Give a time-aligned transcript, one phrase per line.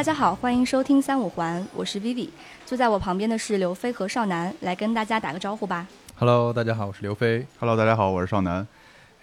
[0.00, 2.30] 大家好，欢迎收听三五环，我是 Vivi，
[2.64, 5.86] 坐在我旁边的是刘飞和少南，来跟大家打个招呼吧。
[6.16, 7.46] Hello，大家好，我是刘飞。
[7.58, 8.66] Hello，大家好，我是少南。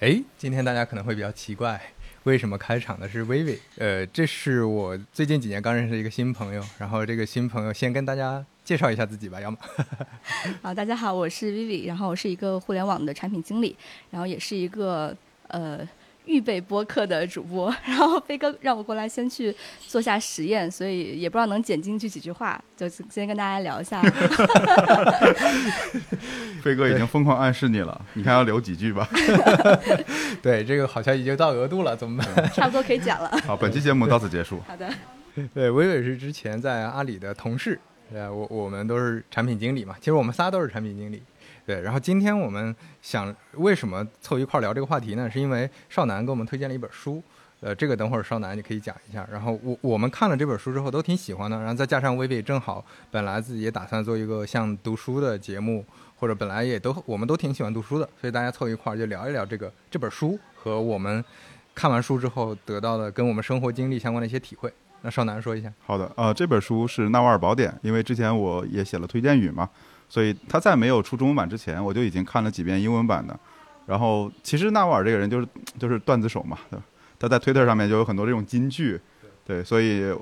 [0.01, 1.81] 哎，今天大家可能会比较奇怪，
[2.25, 3.57] 为什么开场的是 Vivi？？
[3.79, 9.57] 呃，这是我最近几年刚认识的一个新朋友，然后这个新朋友先跟大家介绍一下自己吧，要么。
[10.61, 13.75] 好，大家好，我是 Vivi，然后我是一个互联网的产品经理，
[14.11, 15.17] 然后也是一个
[15.47, 15.79] 呃
[16.27, 17.73] 预备播客的主播。
[17.85, 19.55] 然后飞哥让我过来先去
[19.87, 24.01] 做下实验，所以也不知道能剪进去几句话，就先跟大家聊一下。
[26.61, 29.07] 飞哥已经疯狂暗示你了， 你看要留几句吧。
[30.41, 32.49] 对，这个好像已经到额度了，怎么办？
[32.51, 33.29] 差不多可以讲了。
[33.45, 34.61] 好，本期节目到此结束。
[34.67, 34.89] 好的，
[35.53, 37.79] 对，薇薇是之前在阿里的同事，
[38.13, 41.23] 呃，我我们都是产品经理嘛，其实我们仨都是产品经理。
[41.67, 45.29] 对，然后今天我们想为什么凑一块聊这个话题呢？
[45.29, 47.21] 是因为少南给我们推荐了一本书，
[47.59, 49.27] 呃，这个等会儿少南你可以讲一下。
[49.29, 55.83] 然后我我们看了这本书之后都挺喜欢的，然后再加上薇薇正好本来自己也打算做一个像读书的节目，
[56.15, 61.21] 或者本来也都我们都挺喜欢读书的，所以大家凑一块就聊一聊这个这本书和我们
[61.75, 64.71] 看完书之后得到的跟我们生活经历相关的一些体会。
[65.01, 65.71] 那少南说一下。
[65.85, 69.69] 好的，呃，这本书是《纳瓦尔宝典》，因为之前我也写了推荐语嘛，
[70.09, 73.37] 所以他在没有出中文版之前，我就已经看了几遍英文版的。
[73.85, 75.47] 然后，其实纳瓦尔这个人就是
[75.79, 76.85] 就是段子手嘛，对吧？
[77.17, 78.99] 他在推特上面就有很多这种金句，
[79.45, 80.13] 对，所以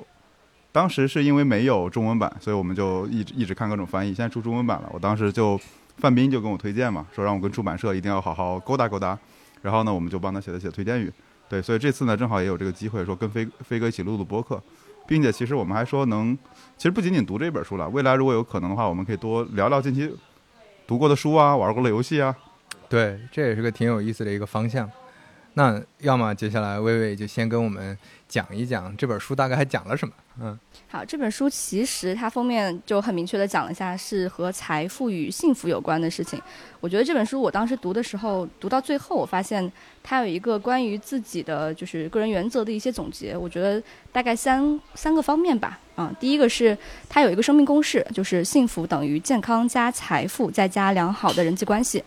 [0.72, 4.14] 当时是因为没有中文版，所以我们就一直一直看各种翻译。
[4.14, 5.60] 现在出中文版了，我当时就
[5.98, 9.18] 范斌就跟我推荐嘛，说让我跟出版社一定要好好勾搭勾搭。
[9.62, 11.12] 然后呢，我们就帮他写了写推荐语。
[11.50, 14.62] 对，所以这次呢，正好也有这个机会，说跟飞飞哥一起录录播客，
[15.08, 16.38] 并且其实我们还说能，
[16.78, 20.14] 其实不仅仅读这本书了，未来如果有可能的话，我们可以多聊聊近期
[20.88, 22.36] 读过的书啊，玩过的游戏啊。
[22.88, 24.90] 对，这也是个挺有意思的一个方向。
[25.54, 30.14] 那要么接下来微微就先跟我们讲一讲这本书大概还讲了什么？
[30.42, 30.60] 嗯，
[30.90, 36.42] 好，这本书其实它封面就很明确的讲了一下是和财富与幸福有关的事情。
[36.82, 39.72] 我觉得这本书我当时读的时候，读到最后，我发现
[40.04, 43.38] 它有一个关于自己的就是个人原则的一些总结。
[43.38, 43.82] 我觉得
[44.12, 45.80] 大概三三个方面吧。
[45.96, 52.04] 啊、第一个是它有一个生命公式，就是幸福等于健康加财富再加良好的人际关系。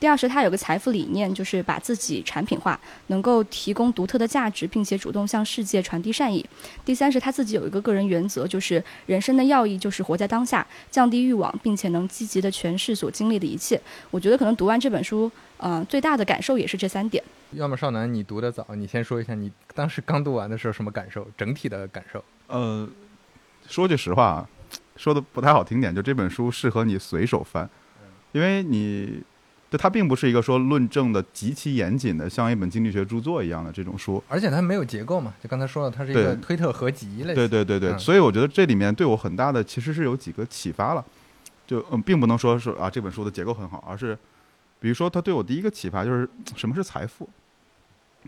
[0.00, 6.44] 第二是它有个财富理念，就是把自己产品化，能够提供独特的价值，并且主动向世界传递善意。
[6.84, 13.80] 第三是他自己有一个个人原则，就是人生的要义就是活在当下，降低欲望，并且能积极的诠释所经历的一切。
[14.12, 17.20] 我觉得可能读完这本书，呃，最大的感受也是这三点。
[17.54, 22.24] 要么少男你读的早，你先说一下你当时刚读完的时候什么感受，整体的感受。
[22.46, 22.88] 呃，
[23.66, 24.48] 说句实话啊，
[24.94, 27.68] 说的不太好听点，就这本书适合你随手翻，
[28.30, 29.20] 因为你。
[29.70, 37.34] 就它并不是一个说论证的极其严谨的，像一本经济学著作一样的这种书，而且它没有结构嘛，就刚才说了，它是一个推特合集类。
[37.34, 41.04] 对对对对，嗯所以我觉得这里面对我很大的其实是有几个启发了，
[41.66, 44.16] 就嗯，并不能说是啊这本书的结构很好，而是
[44.80, 47.28] 比如说它对我第一个启发就是什么是财富，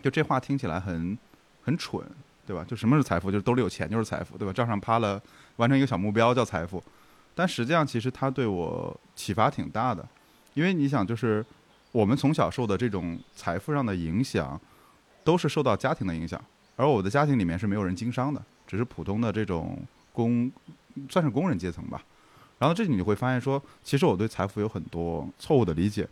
[0.03, 1.17] 就这话听起来很
[1.63, 2.03] 很蠢，
[2.45, 2.63] 对吧？
[2.67, 3.31] 就什么是财富？
[3.31, 4.53] 就是兜里有钱就是财富，对吧？
[4.53, 5.19] 账上趴了，
[5.55, 6.83] 完成一个小目标叫财富，
[7.33, 10.07] 但实际上其实它对我启发挺大的，
[10.53, 11.45] 因为你想就是
[11.91, 14.59] 我们从小受的这种财富上的影响，
[15.23, 16.41] 都是受到家庭的影响。
[16.75, 19.77] 而我的家庭里面是没有人经商的，只是普通的这种
[20.11, 20.51] 工，
[21.09, 22.01] 算是工人阶层吧。
[22.57, 26.07] 然后这里你会发现说，其实我对财富有很多错误的理解。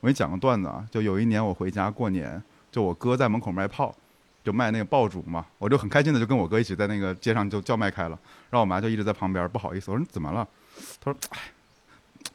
[0.00, 3.94] 我给你讲个段子啊，就有一年我回家过年，就我哥在门口卖炮，
[4.44, 8.18] 就卖那个爆竹嘛，我就很开心的就跟我哥一起在那个街上就叫卖开了。
[8.50, 10.46] 然后我妈就一直在旁边不好意思，我说你怎么了？
[11.00, 11.38] 她说，哎，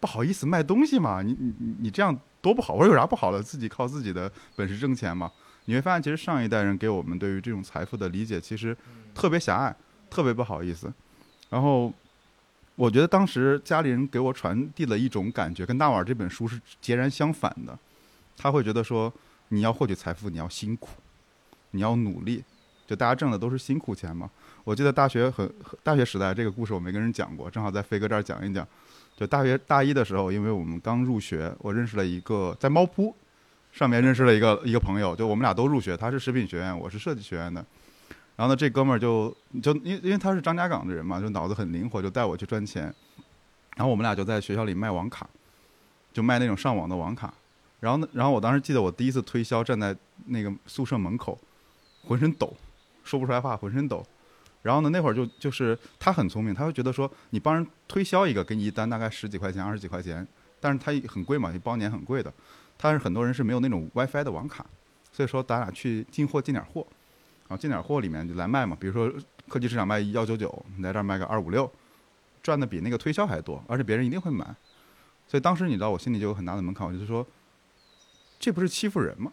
[0.03, 2.73] 不好意思卖东西嘛，你你你你这样多不好。
[2.73, 3.41] 我说有啥不好的？
[3.41, 5.31] 自己靠自己的本事挣钱嘛。
[5.63, 8.75] 你会发现，其实上一代人给我们对于这种财富的理解，其实
[9.15, 9.73] 特别狭隘，
[10.09, 10.91] 特别不好意思。
[11.49, 11.93] 然后，
[12.75, 17.79] 我觉得当时家里人给我传递了一种感觉，跟《纳瓦尔》这本书是截然相反的。
[18.35, 19.13] 他会觉得说，
[19.47, 20.89] 你要获取财富，你要辛苦，
[21.71, 22.43] 你要努力。
[22.85, 24.29] 就大家挣的都是辛苦钱嘛。
[24.65, 25.49] 我记得大学很
[25.81, 28.67] 大学时代这个故事我没跟人讲过，正好在飞哥这儿讲一讲。
[29.15, 33.15] 就大学大一的时候，因为我们刚入学，我认识了一个在猫扑
[33.71, 37.63] 上面认识了一个一个朋友，就我们俩都入学，他是食品学院，我是设计学院的。
[38.35, 42.93] 然后呢，这哥们儿就就因因为他是张家港的人嘛，就脑子很灵活，就带我去赚钱。
[43.75, 45.27] 然后我们俩就在学校里卖网卡，
[46.11, 47.33] 就卖那种上网的网卡。
[47.79, 49.95] 然后呢，然后我当时记得我第一次推销，站在
[50.25, 51.39] 那个宿舍门口，
[52.05, 52.51] 浑身抖，
[53.03, 54.05] 说不出来话，浑身抖。
[54.63, 60.27] 然后呢，那会儿就就是他很聪明，他会觉得说你帮人推销一个，给你一单大概十几块钱、二十几块钱，
[60.59, 62.33] 但是他很贵嘛，一包年很贵的。
[62.77, 64.65] 他是很多人是没有那种 WiFi 的网卡，
[65.11, 66.85] 所以说咱俩去进货进点货，
[67.47, 68.75] 啊，进点货里面就来卖嘛。
[68.79, 69.13] 比如说
[69.47, 71.71] 科技市场卖幺九九，你在这儿卖个二五六，
[72.41, 74.45] 赚的比那个推销还多，而且别人一定会买。
[75.27, 77.25] 所以当时你知道我心里就有很大的门槛，我就说，
[78.39, 79.31] 这不是欺负人吗？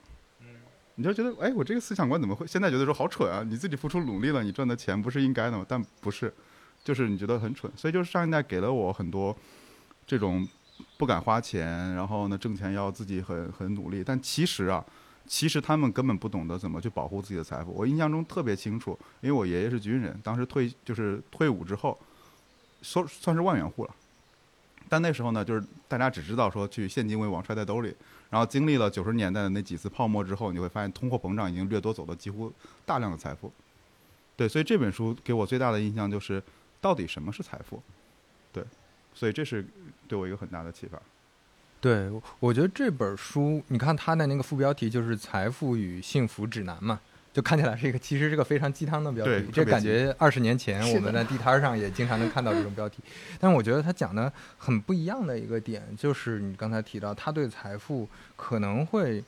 [1.00, 3.42] 你就觉得，哎，我这个思想观怎么会现在觉得说好蠢啊？
[3.42, 5.64] 你自己付出努力了，你赚的钱不是应该的吗？
[5.66, 6.30] 但不是，
[6.84, 7.72] 就是你觉得很蠢。
[7.74, 9.34] 所以就是上一代给了我很多
[10.06, 10.46] 这种
[10.98, 14.04] 不敢花钱，然后呢挣钱要自己很很努力。
[14.04, 14.84] 但其实啊，
[15.26, 17.72] 其实他们根本不懂得怎么去保护自己的财富。
[17.72, 21.98] 我印象中特别清楚，因为我爷爷是军人，当时退就是退伍之后，
[22.82, 23.90] 说算是万元户了。
[24.86, 27.96] 但那时候呢，就是大家只知道说去现金为王揣在兜里，
[28.30, 32.50] 然后经历了九十年代的那几次泡沫之后，你会发现通货膨胀已经掠夺走了几乎
[32.86, 33.52] 大量的财富。
[34.36, 36.42] 对，所以这本书给我最大的印象就是，
[36.80, 37.82] 到底什么是财富？
[38.52, 38.64] 对，
[39.12, 39.66] 所以这是
[40.08, 40.98] 对我一个很大的启发。
[41.80, 47.00] 对，我觉得这本书，你看它的那个副标题就是《财富与幸福指南》嘛。
[47.32, 49.46] 就看起来是一个，其实是个非常鸡汤的标题。
[49.52, 52.98] 这感觉二十年前我们在地摊上也经常能看到这种标题。
[53.38, 59.22] 但我觉得他讲的很不一样的一个点，就是你刚才提到，他对财富可能会，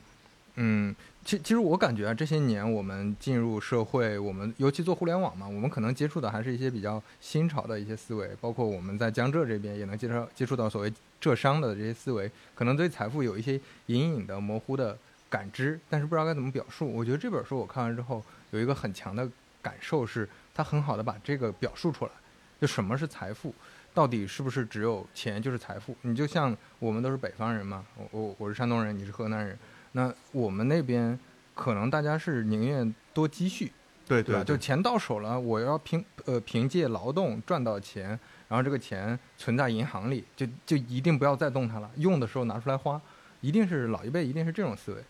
[0.55, 10.91] 嗯，其其实我感觉啊，这些年我们进入社会，我们尤其做互联网嘛，我们可能接触的还是一些比较新潮的一些思维，包括我们在江浙这边也能接触接触到所谓
[11.21, 14.97] 浙商的这些思维，可能对财富有一些隐隐的模糊的。
[15.33, 16.87] 感知，但是不知道该怎么表述。
[16.93, 19.27] 我觉得这本书我看完之后有一个很强的
[19.63, 22.11] 感受，是它很好的把这个表述出来。
[22.61, 23.51] 就什么是财富，
[23.95, 25.95] 到底是不是只有钱就是财富？
[26.01, 29.57] 你就像我们都是北方人嘛，我我我是山东人，你是河南人，
[29.93, 31.17] 那我们那边
[31.55, 33.71] 可能大家是宁愿多积蓄，
[34.07, 34.43] 对对吧？
[34.43, 38.09] 就钱到手了，我要凭呃凭借劳动赚到钱，
[38.47, 43.01] 然后这个钱存在银行里，就就一定不要再动它了，用的时候拿出来花，
[43.41, 45.03] 一定是老一辈一定是这种思维。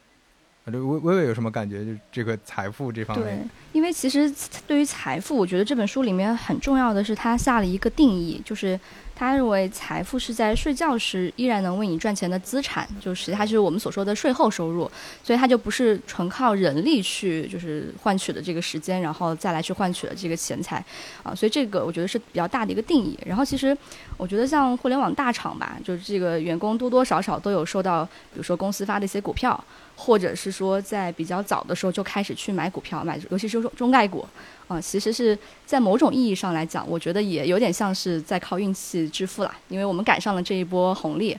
[0.65, 1.85] 啊这微微微有什么感觉？
[1.85, 3.39] 就这个财富这方面。
[3.39, 4.33] 对，因为其实
[4.65, 8.79] 对于财富，我觉得这本书里面很重要的是，它下了一个定义，就是
[9.15, 14.89] 他认为财富是在睡觉时依然能为你赚钱的资产，就是它就是我们所说的税后收入，
[15.23, 20.83] 所以它就不是纯靠人力去就是换取的这个时间，然后再来去换取的这个钱财
[21.21, 23.17] 啊，所以这个我觉得是比较大的一个定义。
[23.25, 23.77] 然后其实
[24.17, 29.63] 我觉得像互联网大厂吧，就是这个员工多多少少都有收到，比如说公司发的一些股票。
[29.95, 34.27] 或者是说，在比较早的时候就开始去买股票，买尤其是中中概股，
[34.73, 41.37] 啊，其实是在某种意义上来讲，我觉得也有点像是在靠运气致富了，因为我们赶上了这一波红利，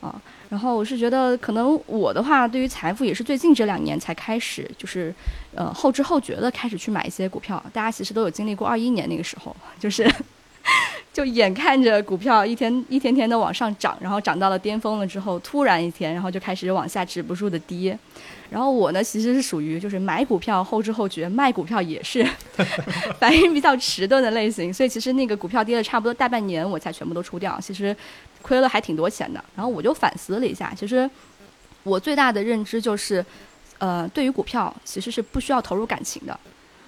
[0.00, 0.14] 啊，
[0.48, 5.14] 然后我是觉得，可能我的话，对于财富也是最近这两年才开始，就是
[5.54, 7.62] 呃后知后觉的开始去买一些股票。
[7.72, 10.08] 大家其实都有经历过二一年那个时候，就是。
[11.16, 17.98] 就眼看着股票一天一天天的往上涨，然后涨到了巅峰了之后，突然一天，然后就开始往下止不住的跌。
[18.50, 22.22] 然后我呢，其实是属于就是买股票后知后觉，卖股票也是
[23.18, 24.70] 反应比较迟钝的类型。
[24.70, 27.58] 所以其实那个股票跌了差不多大半年，我才全部都出掉。
[27.62, 27.96] 其实
[28.42, 29.42] 亏了还挺多钱的。
[29.54, 31.08] 然后我就反思了一下，其实
[31.82, 33.24] 我最大的认知就是，
[33.78, 36.38] 呃，对于股票其实是不需要投入感情的，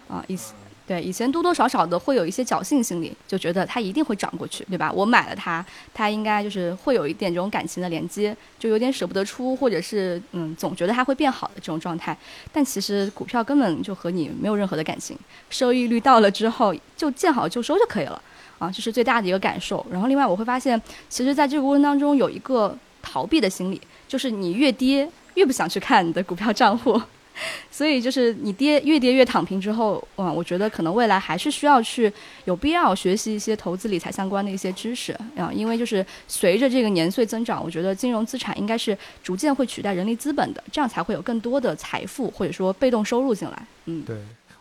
[0.06, 0.52] 啊，意思。
[0.88, 4.90] 对，以前多多少少的会有一些侥幸心理，就觉得它一定会涨过去，对吧？
[4.90, 12.16] 我买了它，它应该就是会有一点这种感情的连接，就有点舍不得出，或者是嗯，总觉得它会变好的这种状态。
[12.50, 15.14] 但其实股票根本就和你没有任何的感情，
[15.50, 18.22] 收益率到了之后就见好就收就可以了，
[18.58, 19.84] 啊，这是最大的一个感受。
[19.90, 20.80] 然后另外我会发现，
[21.10, 23.78] 其实在这个过程当中有一个逃避的心理，
[24.08, 26.98] 就是你越跌越不想去看你的股票账户。
[27.70, 32.12] 所以就是你跌越跌越躺平之后，嗯，我觉得可能未来还是需要去
[32.44, 43.66] 有必要学习一些投资理财相关的一些知识啊，因为就是随着这个年岁增长，我觉得金融资产应该是逐渐会取代人力资本的，这样才会有更多的财富或者说被动收入进来。
[43.86, 44.16] 嗯，对。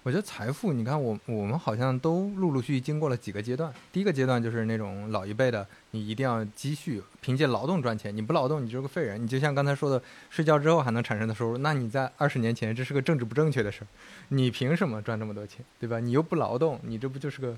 [0.07, 3.69] 我觉得财富，你看我我们好像都陆陆续续经过了几个阶段。
[3.91, 8.15] 第一个阶段就是那种老一辈的，你一定要积蓄，凭借劳动赚钱。
[8.15, 9.21] 你不劳动，你就是个废人。
[9.21, 13.87] 你就像刚才说的，睡觉之后还能产生的收入，那你在二十年前这是个政治不正确的事儿。
[14.29, 15.99] 你凭什么赚这么多钱，对吧？
[15.99, 17.57] 你又不劳动，你这不就是个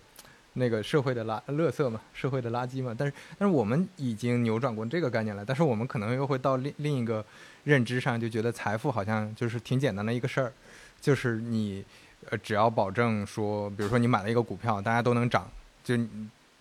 [0.54, 2.96] 那个社会的垃垃圾嘛，社会的垃圾嘛？
[2.98, 7.24] 但是但是我们已经扭转过这个概念了，但是我们可能又会到另另一个
[7.66, 10.52] 认知上，就觉得财富好像就是挺简单的一个事儿，
[11.00, 11.86] 就是你。
[12.30, 15.50] 呃，只要保证说，比如说你买了一个股票，大家都能涨，
[15.84, 15.98] 就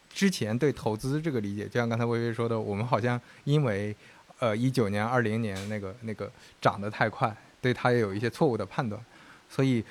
[0.09, 3.95] 之前对投资这个理解，就像刚才微微说的，我们好像因为
[4.39, 9.01] 呃一九年、二零年那个那个涨得太快，对它也有一些错误的判断，
[9.49, 9.85] 所以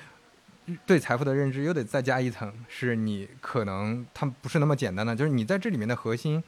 [0.84, 6.42] 对财富的认知又得再加一层，是你可能它不是那么简单的，就是你在这里面的核心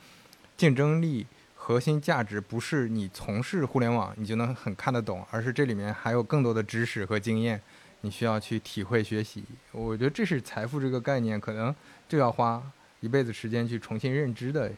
[0.57, 7.61] 竞争力、核心价值，不是你从事互联网你就能很看得懂，而是这里面还有更多的知识和经验。
[8.03, 9.45] 你需要去体会学习。
[9.73, 11.75] 我觉得这是财富这个概念，可能
[12.09, 12.63] 就要花
[13.01, 14.71] 一辈子时间去重新认知的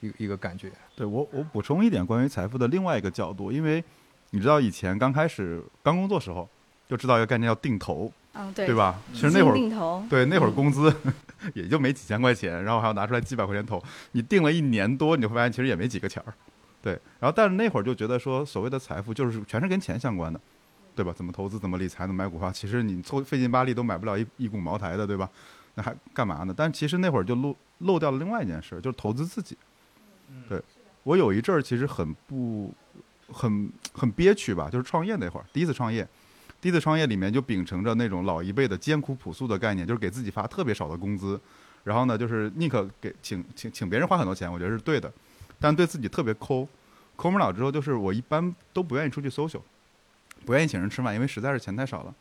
[0.00, 0.70] 一一个感觉。
[0.96, 3.82] 对我，我补充一点关于财富的另外一个角度，因为
[4.30, 6.48] 你知道以前刚开始刚工作时候
[6.88, 8.74] 就知道一个概念叫定投，嗯，对，对？
[8.74, 9.00] 吧？
[9.12, 10.94] 其实那会儿定投，对那会儿嗯工资
[11.54, 16.34] 也就没几千块钱，然后还要拿出来几百块钱投，你定了一年多，你会发现其实也没几个钱儿。
[16.80, 20.40] 对，然后但是那会儿就觉得说，所谓的财富就是全是跟钱相关的，
[20.98, 21.12] 对吧？
[21.16, 25.30] 怎么投资，怎么理财，怎么买股票，其实你凑费劲巴力都买不了一一股茅台的，对吧？
[25.76, 26.52] 那还干嘛呢？
[26.56, 29.56] 但其实那会儿就漏漏掉了另外一件事，就是投资自己。
[30.48, 30.60] 对
[31.04, 32.74] 我有一阵儿其实很不
[33.32, 36.06] 很很憋屈吧，就是创业那会儿，第一次创业，
[36.60, 41.40] 第一次创业里面就秉承着那种老一辈的艰苦朴素的概念，就是给自己发特别少的工资，
[41.84, 45.12] 然后呢，就是宁可给请请请别人花很多钱，我觉得是对的，
[45.60, 46.68] 但对自己特别抠，
[47.14, 49.60] 抠门了之后，就是我一般都不愿意出去 social，
[50.48, 52.14] 不愿意请人吃饭，因为实在是钱太少了。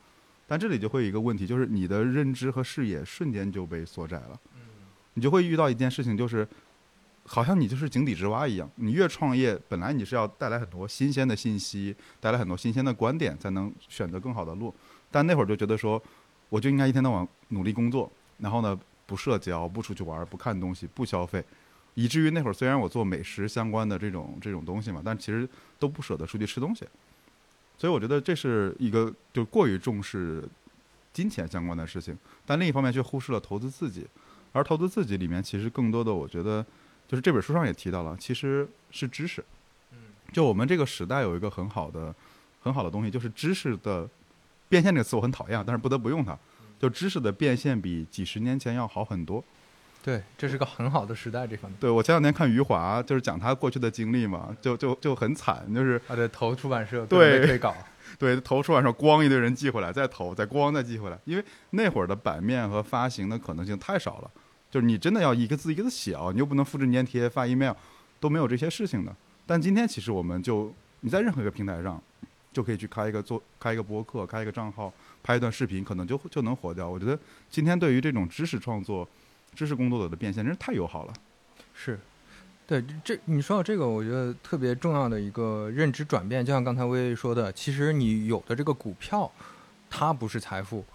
[0.45, 4.37] 但这里就会有一个问题，就是你的认知和视野瞬间就被缩窄了，
[5.13, 6.45] 你就会遇到一件事情，就是
[7.23, 8.69] 好像你就是井底之蛙一样。
[8.75, 14.75] 你越创业，本来你是要带来很多新鲜的信息，带来很多新鲜的观点，才能选择更好的路。
[15.09, 16.01] 但那会儿就觉得说，
[16.49, 21.41] 我就应该一天到晚努力工作，然后呢，不社交，不出去玩，不看东西，不消费，
[21.93, 25.47] 以至于那会儿虽然我做美食相关的这种这种东西嘛，但其实
[25.79, 26.85] 都不舍得出去吃东西。
[27.77, 30.43] 所以我觉得这是一个就过于重视
[31.13, 34.05] 金钱相关的事情，但另一方面却忽视了投资自己。
[34.53, 36.65] 而投资自己里面，其实更多的我觉得，
[37.07, 39.43] 就是这本书上也提到了，其实是知识。
[40.31, 42.15] 就我们这个时代有一个很好的、
[42.61, 44.09] 很好的东西，就是知识的
[44.67, 46.35] 变现这个词我很讨厌，但是不得不用它。
[46.79, 49.43] 就知识的变现比几十年前要好很多。
[50.03, 51.77] 对，这是个很好的时代，这方面。
[51.79, 57.75] 对我前两天看余华，就是讲他过去的经历嘛，就就就很惨，就是啊，对投出版社对被推稿，
[58.17, 64.31] 对 投出版社咣一堆人寄回来，再投，再咣再寄回来，因为那会儿的版面和发行的可能性太少了，
[64.71, 67.73] 就是你真的要一个字一个字写啊，你又不能复制粘贴发 email，
[68.21, 69.13] 都没有这些事情的。
[69.45, 72.01] 但今天其实我们就你在任何一个平台上，
[72.53, 76.87] 就可以去开一个做开一个博客，开一个账号，拍一段视频，可能就就能火掉。
[76.87, 79.07] 我觉得今天对于这种知识创作、
[79.57, 81.13] 知识工作者的变现，真是太友好了。
[81.73, 81.99] 是，
[82.67, 89.31] 对这你说到这个，我觉得特别重要的一个认知转变，就像刚才薇薇说的，其实你有的这个股票，
[89.89, 90.85] 它不是财富，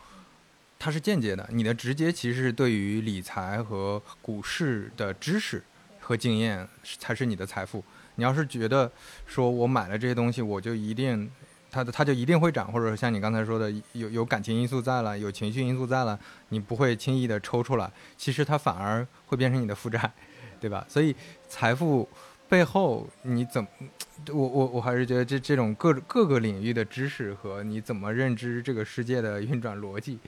[0.79, 5.61] 它是间接的，你的直接其实是对于理财和股市的知识
[5.99, 6.69] 和经验
[7.01, 7.83] 才是你的财富。
[8.15, 8.93] 你要是觉得
[9.27, 11.29] 说我买了这些东西，我就一定
[11.73, 16.17] 它的它就一定会涨，或者说像你刚才说的，有有感情因素在了，有情绪因素在了，
[16.51, 20.13] 你不会轻易的抽出来，其实它反而会变成你的负债，
[20.61, 20.85] 对吧？
[20.87, 21.17] 所以
[21.49, 22.07] 财富
[22.47, 23.69] 背后你怎么，
[24.29, 30.19] 我我我还是觉得这这种各各个领域的知识和你怎么认知这个世界的运转逻辑，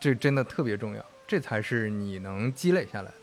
[0.00, 3.14] 这真的特别重要，这才是你能积累下来的。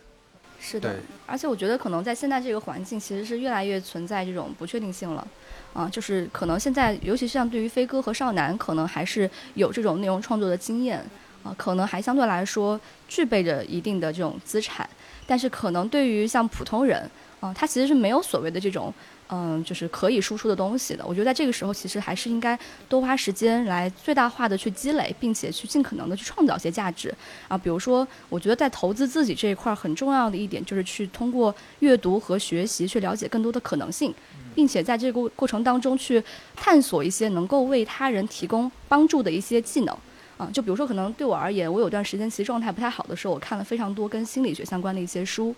[0.65, 0.95] 是的，
[1.27, 5.27] 而且我觉得可能在现在这个环境，其实是越来越存在这种不确定性了。
[5.73, 11.03] 啊，就是可能现在，尤其是像对于飞哥和少男，可能还是有这种内容创作的经验。
[11.43, 12.79] 啊，可能还相对来说
[13.09, 14.89] 具备着一定的这种资产，
[15.27, 17.09] 但是可能对于像普通人
[17.41, 18.93] 啊，他其实是没有所谓的这种
[19.29, 21.03] 嗯，就是可以输出的东西的。
[21.07, 27.13] 我觉得在这个时候，其实还是应该多花时间来最大化的去积累，并且去尽可能的去创造一些价值
[27.47, 27.57] 啊。
[27.57, 34.13] 比如说，我觉得在投资自己这一块儿很重要的一点，就是去通过阅读和学习去了解更多的可能性，
[34.53, 36.23] 并且在这个过程当中去
[36.55, 39.97] 探索一些能够为他人提供帮助的一些技能。
[40.35, 45.55] 啊，就比如说，可能对我而言，我有段时间其实状态不太好的时候，我看了非常多跟心理学相关的一些书。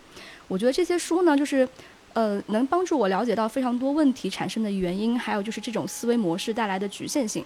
[0.49, 1.67] 我觉得这些书呢，就是
[2.15, 7.43] 呃，能帮助我了解到非常多问题产生的原因，还有就是这种思维模式带来的局限性。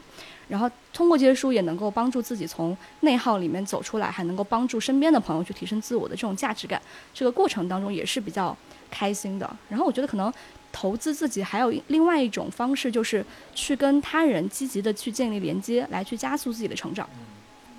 [0.48, 6.80] 然后通过这些书，也能够帮助自己从内耗里面走出来，还能够帮助身边的朋友去提升自我的这种价值感。
[7.16, 8.56] 这个过程当中也是比较
[8.92, 9.58] 开心的。
[9.68, 10.32] 然后我觉得可能
[10.72, 17.10] 投资自己还有另外一种方式，就是去跟他人积极的去建立连接，来去加速自己的成长。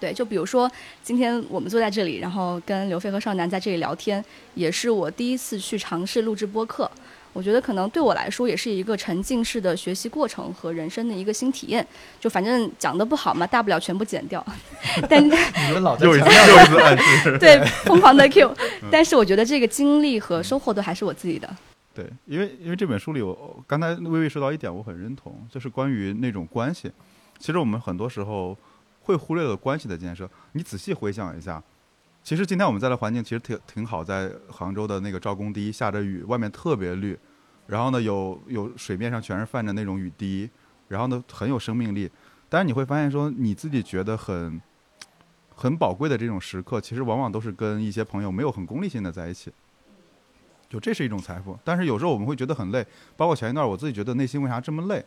[0.00, 0.70] 对，就比如说
[1.02, 6.90] 今天我们坐在这里，然后跟刘飞和少南在这里聊天，也是我第一次去尝试录制播客。
[7.32, 11.86] 我觉得可能对我来说也是一个沉浸式的学习过程和人生的一个新体验。
[12.18, 14.44] 就反正讲的不好嘛，大不了全部剪掉。
[15.08, 15.30] 但你
[15.72, 17.38] 们老在又 又一次暗示。
[17.38, 18.52] 对， 疯狂的 Q。
[18.90, 21.48] 但是我觉得这个经历和收获都还是我自己的。
[21.94, 26.90] 对，因为因为这本书里我，我刚才微微说到一点，我很认同，就是关于那种关系。
[27.38, 28.56] 其实我们很多时候
[29.10, 30.28] 会忽略了关系的建设。
[30.52, 31.62] 你仔细回想一下，
[32.22, 37.18] 其实今天我们在的环境其实挺挺好，在杭州的那个赵公堤下着雨，外面特别绿，
[37.66, 40.48] 然后呢有有水面上全是泛着那种雨滴，
[40.88, 42.08] 然后呢很有生命力。
[42.48, 44.60] 但是你会发现说你自己觉得很
[45.54, 49.52] 很宝贵的这种时刻，其实往往都是跟一些朋友没有很功利性的在一起。
[50.68, 52.86] 就这是一种财富，但是有时候我们会觉得很累，
[53.16, 55.04] 包括前一段我自己觉得内心为啥这么累，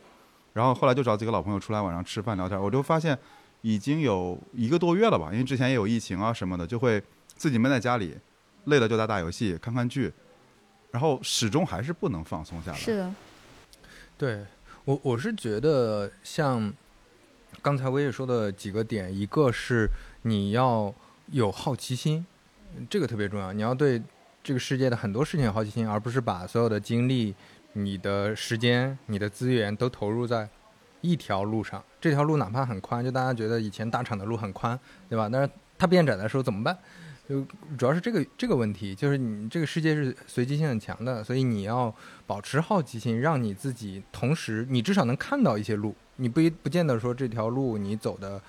[0.52, 3.18] 然后后来就找几个老朋友出来晚上吃饭聊天，我就发现
[3.64, 7.02] 已经有一个多月了吧，因为之前也有疫情啊什么的，就会
[7.34, 8.14] 自己闷在家里，
[8.66, 10.12] 累了就打打游戏、看看剧，
[10.90, 12.76] 然后始终还是不能放松下来。
[12.76, 13.14] 是的，
[14.18, 14.44] 对
[14.84, 16.70] 我我是觉得像
[17.62, 19.88] 刚才我也说的几个点，一个是
[20.24, 20.94] 你要
[21.32, 22.26] 有好奇心，
[22.90, 24.02] 这个特别重要，你要对
[24.42, 27.34] 这个世界的很多事情有好奇心，而不是把所有的精力、
[27.72, 30.46] 你的时间、你的资源都投入在
[31.04, 31.84] 一条路上。
[32.00, 35.28] 这条路哪怕很宽，就大家觉得以前大厂的路很宽，对吧？
[35.30, 36.76] 但是它变窄的时候怎么办？
[37.28, 37.42] 就
[37.78, 41.94] 主要是这个这个问题，就是你这个世界是随机性很强的，所以你要
[42.26, 48.40] 保持好奇心，让你自己同时你至少能看到一些路，你不一不见得说这条路你走的，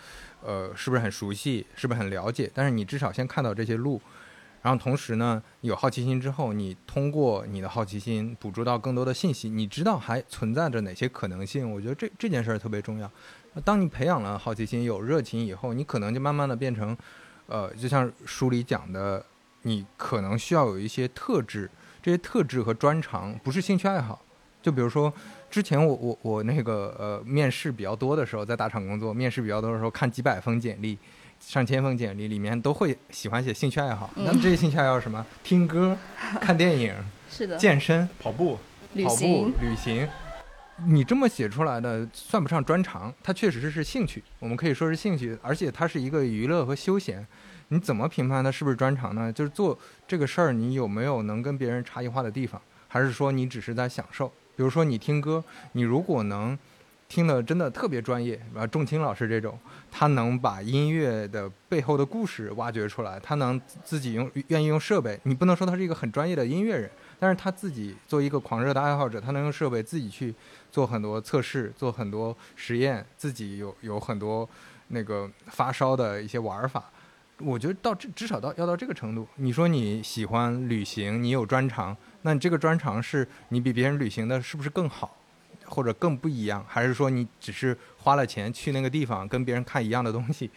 [0.44, 4.02] 呃，是不是很熟悉，是不是很了解，但是你至少先看到这些路，
[4.65, 13.12] 然后同时呢，有好奇心之后，你通过你的好奇心捕捉到更多的信息，你知道还存在着哪些可能性，我觉得这这件事儿特别重要。
[13.63, 16.98] 当你培养了好奇心、有热情以后，你可能就慢慢的变成。
[17.48, 19.24] 呃，就像书里讲的，
[19.62, 21.69] 你可能需要有一些特质，
[22.01, 24.19] 这些特质和专长不是兴趣爱好。
[24.63, 25.13] 就比如说，
[25.48, 30.98] 之前我我我那个呃面试比较多的时候，在大厂工作，面试比较多的时候，看几百封简历、
[31.39, 34.10] 上千封简历，里面都会喜欢写兴趣爱好。
[34.15, 35.25] 那么这些兴趣爱好什么？
[35.44, 35.98] 听歌、
[36.42, 36.94] 看电影、
[37.30, 38.58] 是的，健身、跑步、
[39.04, 40.08] 跑步、旅行。
[40.88, 47.26] 你这么写出来的算不上专长，它确实是兴趣，我们可以说是兴趣，而且它是一个娱乐和休闲。
[47.69, 49.32] 你怎么评判它是不是专长呢？
[49.32, 54.28] 就是做这个事儿，你有没有能跟别人差异化的地方，还是说你只是在享受？
[54.58, 56.58] 比如说你听歌，你如果能
[57.08, 59.58] 听的真的特别专业，啊，仲青老师这种，
[59.91, 66.89] 他能把音乐的背后的故事挖掘出来，他能自己用愿意用设备，你不能说他是一个很专业的音乐人，
[67.20, 70.34] 但是他自己做一个狂热的爱好者，他能用设备自己去
[70.72, 74.48] 做很多测试，做很多实验，自己有有很多
[74.88, 76.84] 那个发烧的一些玩法。
[77.39, 79.28] 我觉得到至至少到要到这个程度。
[79.36, 85.18] 你说你喜欢旅行，你有专长，那你这个专长是你比别人旅行的是不是更好，
[85.67, 86.65] 或者更不一样？
[86.67, 90.49] 还是说你只是花了钱去那个地方跟别人看一样的东西，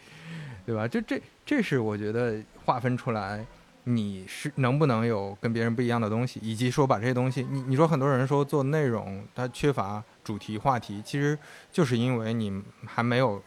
[0.65, 0.87] 对吧？
[0.89, 3.45] 就这这是我觉得划分出来
[3.85, 11.37] 你是能不能有跟别人不一样的东西，以及说把这些东西，你你说很多人说做内容它缺乏主题话题，其实
[11.71, 13.41] 就是因为你还没有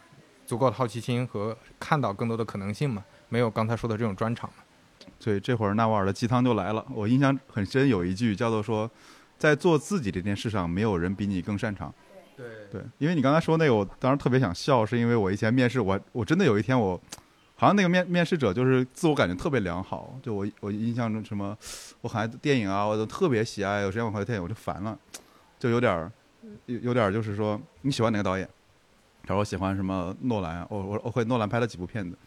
[0.45, 3.03] 足够的好奇心和看到更多的可能性嘛。
[3.29, 4.47] 没有刚才说的这种专场
[5.19, 6.85] 所以这会儿纳瓦尔的鸡汤就来了。
[6.93, 8.89] 我印象很深，有一句叫做说，
[9.43, 11.93] 在做自己这件事上，没有人比你更擅长。
[12.37, 16.97] 对对，因为你刚才说那个，我当时特别想笑，是因为我以前面试，我我真的有一天我，
[17.55, 21.57] 好像那个面面试者就是自我感觉特别良好，就我我印象中什么，
[21.99, 24.97] 我好像电影啊，我都特别喜爱，有时间我看电影我就烦了，
[25.59, 26.09] 就有点
[26.67, 28.47] 有有点就是说你喜欢哪个导演？
[29.23, 32.17] 他说我喜欢什么诺兰，我我我会诺兰拍了几部片子。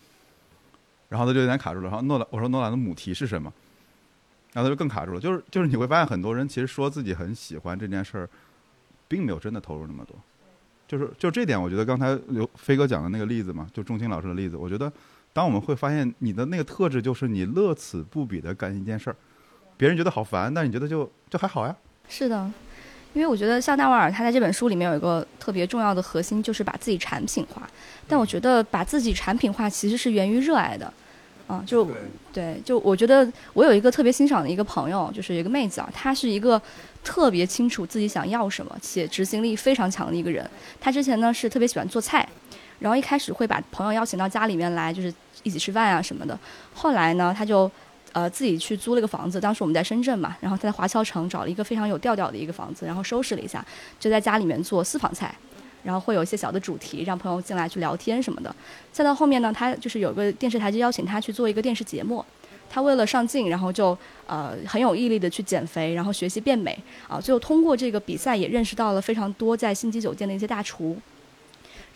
[1.08, 1.88] 然后他就有点卡住了。
[1.88, 3.52] 然后诺兰，我说诺兰的母题是什么？
[4.56, 5.20] 然后他就更卡住了。
[5.20, 8.26] 就是就是你会发现很多人其实说自己很喜欢这件事儿，
[9.06, 10.16] 并没有真的投入那么多。
[10.88, 14.90] 就是就这点，我觉得刚才刘飞哥讲的那个例子嘛，就钟青老师的例子，我觉得
[15.34, 19.16] 当我们会发现你的那个特质就是你乐此不彼的干一件事儿，
[19.76, 21.76] 别人觉得好烦，但你觉得就就还好呀。
[22.08, 22.50] 是的，
[23.12, 27.68] 因为我觉得像纳瓦尔他在这本书里面有一个特别重要的核心，就是把自己产品化。
[28.06, 30.90] 但我觉得把自己产品化其实是源于热爱的，
[31.46, 31.86] 啊，就
[32.32, 36.60] 对，就我觉得我有一个特别欣赏的一个朋友，就是一个妹子啊，她是一个
[37.04, 40.48] 特别清楚自己想要什么且执行力非常强的一个人。
[40.80, 42.28] 她之前呢是特别喜欢做菜，
[42.80, 46.36] 然后一开始会把朋友邀请到家里面来，就是一起吃饭啊什么的。
[46.74, 47.70] 后来呢，她就
[48.12, 53.64] 呃自己去租了个房子，当时我们在深圳嘛，然后她在华侨城找了一个非常有调调的一个房子，然后收拾了一下，
[54.00, 55.32] 就在家里面做私房菜。
[55.86, 58.54] 然后会有一些小的主题，让朋友进来去聊天什么的。
[58.92, 62.24] 再到后面呢，他就是有个电视台就邀请他去做一个电视节目。
[62.68, 63.96] 他为了上镜，然后就
[64.26, 67.20] 呃很有毅力的去减肥，然后学习变美啊。
[67.20, 70.96] 最后通过这个比赛也认识到了非常多在星级酒店的一些大厨。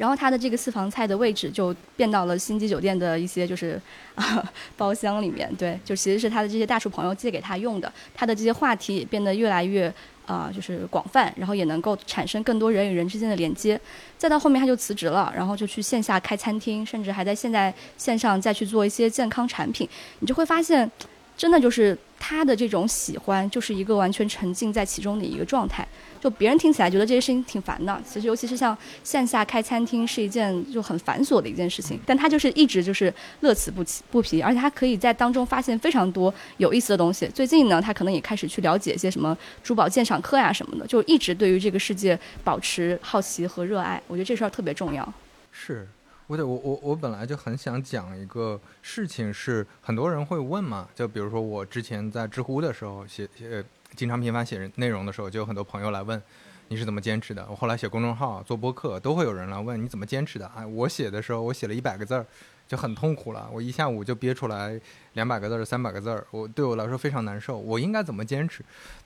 [0.00, 3.78] 然后他的这个私房菜的位置就变到了星级酒店的一些就是
[4.14, 4.42] 啊
[4.78, 5.54] 包厢里面。
[5.56, 7.92] 对，就其实是他的这些大厨朋友借给他用的。
[8.14, 9.92] 他的这些话题也变得越来越。
[10.26, 13.80] 啊，就是广泛，然后也能够产生更多人与人之间的连接。
[14.16, 19.88] 再到后面，他就辞职了，然后就去线下开餐厅，甚至还在现在线上再去做一些健康产品。
[20.20, 20.88] 你就会发现，
[21.36, 25.86] 真的就是他的这种喜欢就是一个完全沉浸在其中的一个状态。
[26.20, 37.26] 就别人听起来觉得这些事情挺烦的，其实尤其是像线下开餐厅是一件就很繁琐的一件事情，但他就是一直就是乐此不疲不疲，而且他可以在当中发现非常多有意思的东西。
[37.28, 44.00] 最近呢，他可能也开始去了解一些什么珠宝鉴赏课呀什么的，就一直对于这个世界保持好奇和热爱。
[44.06, 45.10] 我觉得这事儿特别重要。
[45.50, 45.88] 是，
[46.30, 53.64] 我对我我我本来就很想讲一个事情，是很多人会问嘛，就比如说我之前在知乎的时候写写。
[53.96, 56.22] 经常频繁写内容的时候，就有很多朋友来问
[56.68, 57.44] 你是怎么坚持的。
[57.50, 60.46] 我后来写公众号、做播客，都会有人来问你怎么坚持的。
[60.46, 62.24] 啊，我写的时候，我写了一百个字儿，
[62.68, 63.50] 就很痛苦了。
[63.52, 64.80] 我一下午就憋出来
[65.14, 67.58] 两百个字儿、三百个字儿，我对我来说非常难受。
[67.58, 68.64] 我应该怎么坚持？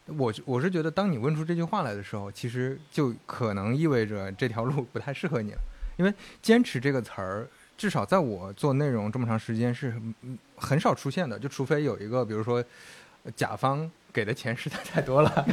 [0.09, 5.59] 我我是觉得，当你问出这句话来的时候，其实就可能意味着这条路不太适合你了。
[5.97, 9.95] 因为“坚持”这个词儿，至少在我做内容这么长时间是
[10.57, 11.39] 很少出现的。
[11.39, 12.65] 就除非有一个，比如说
[13.37, 13.91] 甲方。
[14.15, 15.29] 给的钱实在太多了，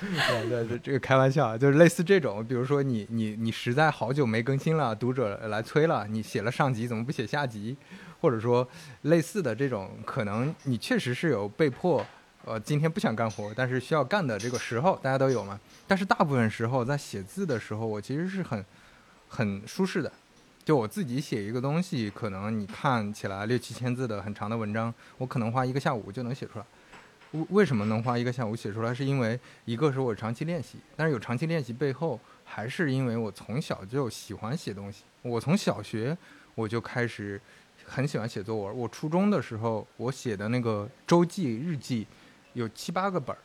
[0.00, 7.76] 对对对，这个开玩笑，就是类似这种，比如说你你你实在好久没更新了，读者来催了，你写了上集怎么不写下集，
[8.22, 8.66] 或者说
[9.02, 12.02] 类似的这种，可能你确实是有被迫，
[12.46, 15.60] 呃，今天不想干活，但是需要干的这个时候，大家都有嘛。
[15.86, 18.64] 但是大部分时候在写字的时候，我其实是很
[19.28, 20.10] 很舒适的。
[20.64, 26.64] 就我自己写一个东西，可能你看起来六七千字的很长的文章，我可能花一个下午就能写出来。
[27.32, 28.92] 为为什么能花一个下午写出来？
[28.92, 35.04] 是因为一个是我长期练习，但是有长期练习背后，还是因为我从小就喜欢写东西。
[35.22, 36.16] 我从小学
[36.54, 37.40] 我就开始
[37.84, 38.76] 很喜欢写作文。
[38.76, 42.06] 我初中的时候，我写的那个周记日记
[42.52, 43.38] 有七八个本儿，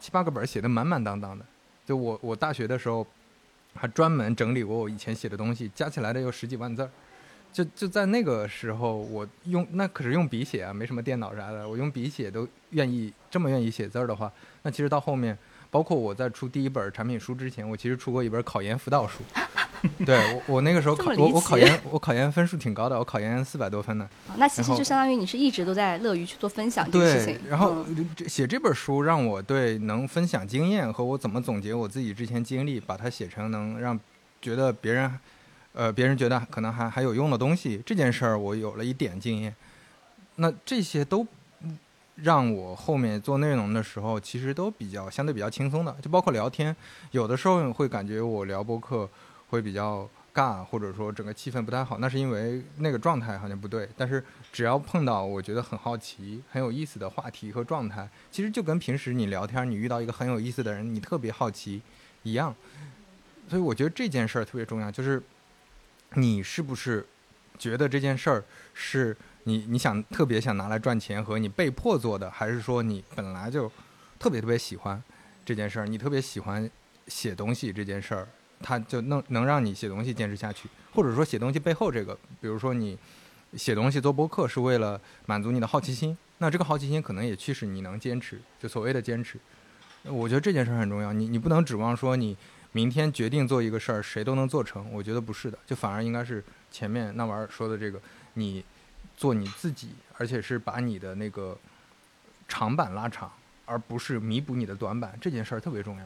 [0.00, 1.44] 七八个本儿写的满满当当的。
[1.84, 3.06] 就我我大学的时候。
[3.76, 6.88] 还专门整理过我以前写的东西，加起来的有十几万字儿。
[7.52, 11.68] 就就在那个时候，我用那可是用笔写啊，没什么电脑啥的。
[11.68, 15.36] 我用笔写都愿意这么愿意写字儿的话，那其实到后面，
[15.72, 19.24] 包括我在出第一本产品书之前，我其实出过一本考研辅导书。
[20.06, 24.08] 对我，我那个时候考我我考研我考研分数挺高的，我考研四百多分呢。
[24.36, 27.38] 那其实就相当于你是一直都在乐于去做分享这个事情。
[27.48, 27.84] 然后
[28.26, 33.98] 写这本书让我对能分享经验和我怎么总结我自己之前经历，把它写成能让
[34.40, 35.18] 觉得别人
[35.72, 39.54] 呃别人觉得可能还还有用的东西这件事儿，我有了一点经验。
[40.36, 41.26] 那这些都
[42.16, 46.74] 让我后面做内容的时候，其实都比较相对比较轻松的，就包括聊天，
[47.10, 49.08] 有的时候会感觉我聊播客。
[49.48, 53.88] 会比较尬，或者说整个气氛不太好，那是因为那个状态好像不对。
[53.96, 61.80] 但是只要碰到我觉得很好奇、很有意思的话题和状态，其实就跟平时你聊天，你遇到一个很有意思的人，你特别好奇
[62.22, 62.54] 一样。
[63.48, 65.22] 所以我觉得这件事儿特别重要，就是
[66.14, 67.06] 你是不是
[67.58, 73.70] 觉得这件事儿是你你想特别想拿来赚钱和你被迫做的，还是说你本来就
[74.18, 75.00] 特别特别喜欢
[75.44, 76.68] 这件事儿，你特别喜欢
[77.06, 78.26] 写东西这件事儿。
[78.66, 82.96] 它就能能让你写东西坚持下去，或者说写东西背后这个，比如说你
[83.54, 89.38] 写东西做播客是为了满足你的好奇心，那这个好奇心可能也驱使你能坚持，就所谓的坚持。
[90.04, 92.34] 我觉得这件事很重要，你你不能指望说你
[92.72, 98.00] 明天决定做一个事儿，谁都能做成，我觉得不是的，就反而应该是前面那玩意儿说的这个，
[98.32, 98.64] 你
[99.14, 101.54] 做你自己，而且是把你的那个
[102.48, 103.30] 长板拉长，
[103.66, 106.04] 而不是弥补你的短板，这件事儿特别重要。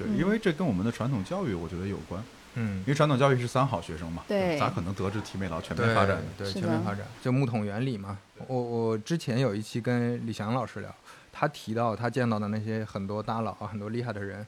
[0.00, 2.22] 对，因为这跟我们的传统教育我觉得有关。
[2.54, 6.20] 嗯，因为传统教育是三好学生嘛，对，咋可能德智体美劳全面发展？
[6.36, 8.18] 对，全面发展就木桶原理嘛。
[8.48, 10.92] 我我之前有一期跟李翔老师聊，
[11.30, 14.44] 他提到他见到的那些很多大佬啊，很多厉害的人，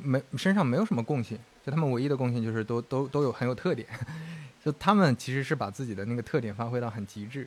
[0.00, 3.86] 没身上没有什么共性，就他们唯一的共性就是都都都有很有特点，
[4.64, 7.46] 就他们其实是把自己的那个特点发挥到很极致，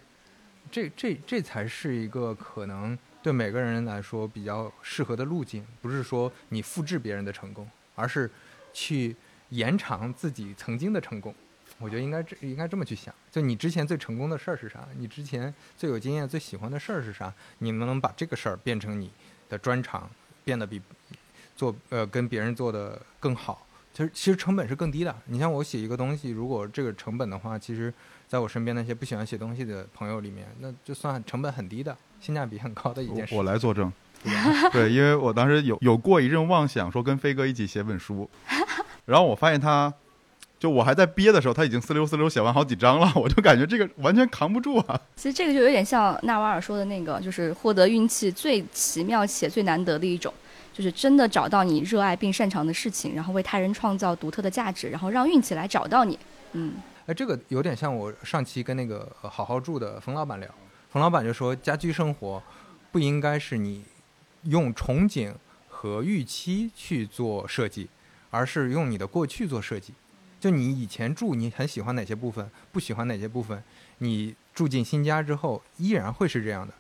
[0.70, 2.96] 这这这才是一个可能。
[3.26, 8.30] 对每个人来说比较适合的路径，不是说你复制别人的成功，而是
[8.72, 9.16] 去
[9.50, 11.34] 延长自己曾经的成功。
[11.80, 14.88] 我觉得应该这应该这么去想：就你之前最成功的事儿是啥？
[15.00, 17.34] 你之前最有经验、最喜欢的事儿是啥？
[17.58, 19.10] 你能不能把这个事儿变成你
[19.50, 20.08] 的专长，
[20.44, 20.80] 变得比
[21.56, 23.66] 做呃跟别人做的更好？
[23.92, 25.16] 其实其实成本是更低的。
[25.26, 27.92] 你像我写一个东西，如果这个成本的话，其实
[28.28, 31.98] 在我身边那些不喜欢写东西的朋友里面，那就算成本很低的。
[32.26, 33.92] 性价比很高的一件事，我来作证。
[34.74, 38.28] 对，因为我当时有有过一阵妄想，说跟飞哥一起写本书，
[39.06, 39.94] 然后我发现他，
[40.58, 45.00] 就我还在憋的时候，他已经四溜四溜写完好几章了，我就感觉这个完全扛不住啊。
[45.16, 50.34] 其实这个就有点像纳瓦尔说的那个，就是获得运气最奇妙且最难得的一种，
[50.74, 56.18] 就是真的找到你热爱并擅长的事情，然后为他人创造独特的价值，然后让运气来找到你。
[56.54, 56.74] 嗯，
[57.06, 60.50] 哎，这个有点像我上期跟那个好好住的冯老板聊。
[60.96, 62.42] 冯老板就说：“家居生活
[62.90, 63.84] 不应该是你
[64.44, 65.34] 用憧憬
[65.68, 67.90] 和预期去做设计，
[68.30, 69.94] 而是用你的过去做设计。
[70.40, 73.62] 就你以前住，你很喜欢哪些部分，不喜欢哪些部分，
[73.98, 76.74] 你住进新家之后依然会是这样的。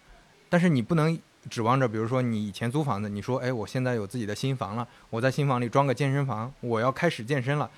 [0.47, 7.69] 但是你不能指望着，比如说你以前租房子，你说，哎，我现在有自己的新房了，我在新房里装个健身房，我要开始健身了，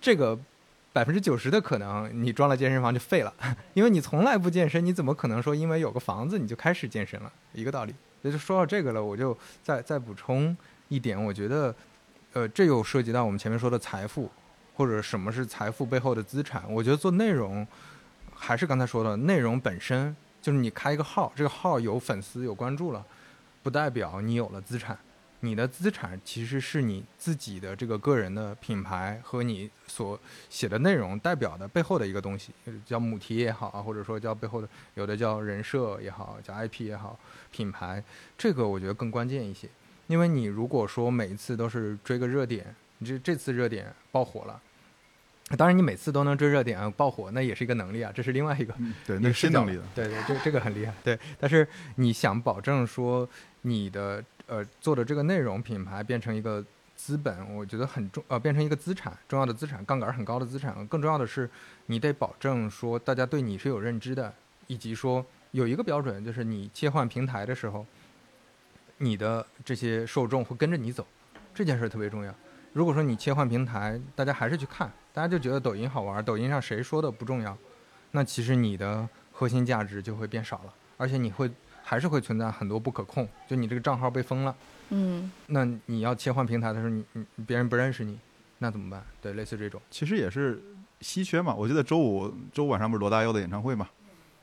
[0.00, 0.38] 这个。
[0.92, 3.32] 百分之九十的可能，你装了健身房就废了，
[3.74, 7.32] 因为你从来不健身，你怎么可能说因为有个房子你就开始健身了？
[7.52, 7.94] 一个道理。
[8.20, 10.56] 那就说到这个了，我就再再补充
[10.88, 11.74] 一点，我觉得，
[12.34, 14.30] 呃，这又涉及到我们前面说的财富，
[14.74, 16.62] 或者什么是财富背后的资产。
[16.68, 17.66] 我觉得做内容，
[18.34, 23.04] 还是刚才说的，内容本身就是你开一个号，这个号有粉丝有关注了，
[23.62, 24.96] 不代表你有了资产。
[25.44, 32.52] 你的资产其实是你自己的这个个人的品牌和你所写的内容代表的背后的一个东西，
[32.86, 37.18] 叫母题也好啊，或者说叫背后的有的叫人设也好，叫 IP 也好，
[37.50, 38.00] 品牌
[38.38, 39.68] 这个我觉得更关键一些。
[40.06, 44.62] 因为你如果说每一次都是追个热点，你这这次热点爆火了，
[45.58, 48.72] 当然你每次都能追热点爆火，那也是一个能力啊，这是另外一个
[49.04, 51.18] 对那是新能力的，对对，这这个很厉害，对。
[51.40, 53.28] 但是你想保证说
[53.62, 54.24] 你的。
[54.46, 60.86] 呃，做的这个内容品牌变成一个资本，我觉得很重，呃，变成一个资产，重要的资产，杠杆很高的资产。
[60.86, 61.48] 更重要的是，
[61.86, 64.32] 你得保证说大家对你是有认知的，
[64.66, 67.86] 以及说有一个标准，就是你切换平台的时候，
[68.98, 71.06] 你的这些受众会跟着你走，
[71.54, 72.34] 这件事儿特别重要。
[72.72, 77.56] 如果说你切换平台，大家还是去看，大家就觉得抖音好玩，抖音上谁说的不重要，
[78.10, 81.50] 那其实你的核心价值就会变少了，而且你会。
[81.82, 84.54] 还是会存在很多不可控，就你这个账号被封了，
[84.90, 88.18] 嗯，那你要切换平台的时候，你你别人不认识你，
[88.58, 89.02] 那怎么办？
[89.20, 90.62] 对，类似这种，其实也是
[91.00, 91.54] 稀缺嘛。
[91.54, 93.88] 我记得周五周五晚上不是罗大佑的演唱会嘛，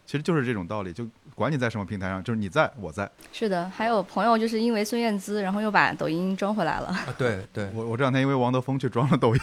[0.06, 3.10] 其实就是这种道理，就管你在什么平台上，就是你在我在。
[3.32, 6.96] 是的，还有朋友就是因为孙燕姿，然后又把抖音装回来了。
[7.18, 9.42] 对对，我我这两天因为王德峰去装了抖音，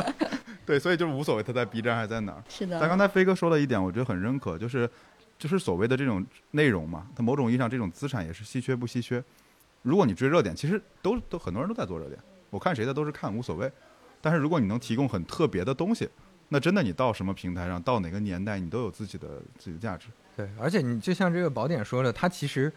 [0.66, 2.42] 对，所以就是无所谓他在 B 站还是在哪儿。
[2.48, 2.78] 是的。
[2.80, 4.90] 但刚才飞哥说了一点，我觉得很认可，就是。
[5.40, 9.24] 就是所谓的这种内容嘛，它某种意义上这种资产也是稀缺不稀缺。
[9.80, 13.72] 如果你追热点，其实都都很多人都在做热点，我看谁的都是看无所谓。
[14.20, 16.06] 但是如果你能提供很特别的东西，
[16.50, 20.08] 那真的你到什么平台上，到哪个年代，你都有自己的自己的价值。
[20.36, 22.70] 对，而且你就像这个宝典说的，它其实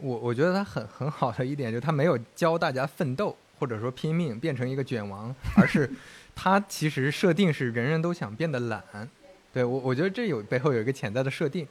[0.00, 5.88] 我我觉得它很很好的一点就是它没有教大家奋斗或者说拼命变成一个卷王，而是
[6.34, 9.08] 它其实设定是人人都想变得懒。
[9.52, 11.64] 对我我觉得这有背后有一个潜在的设定。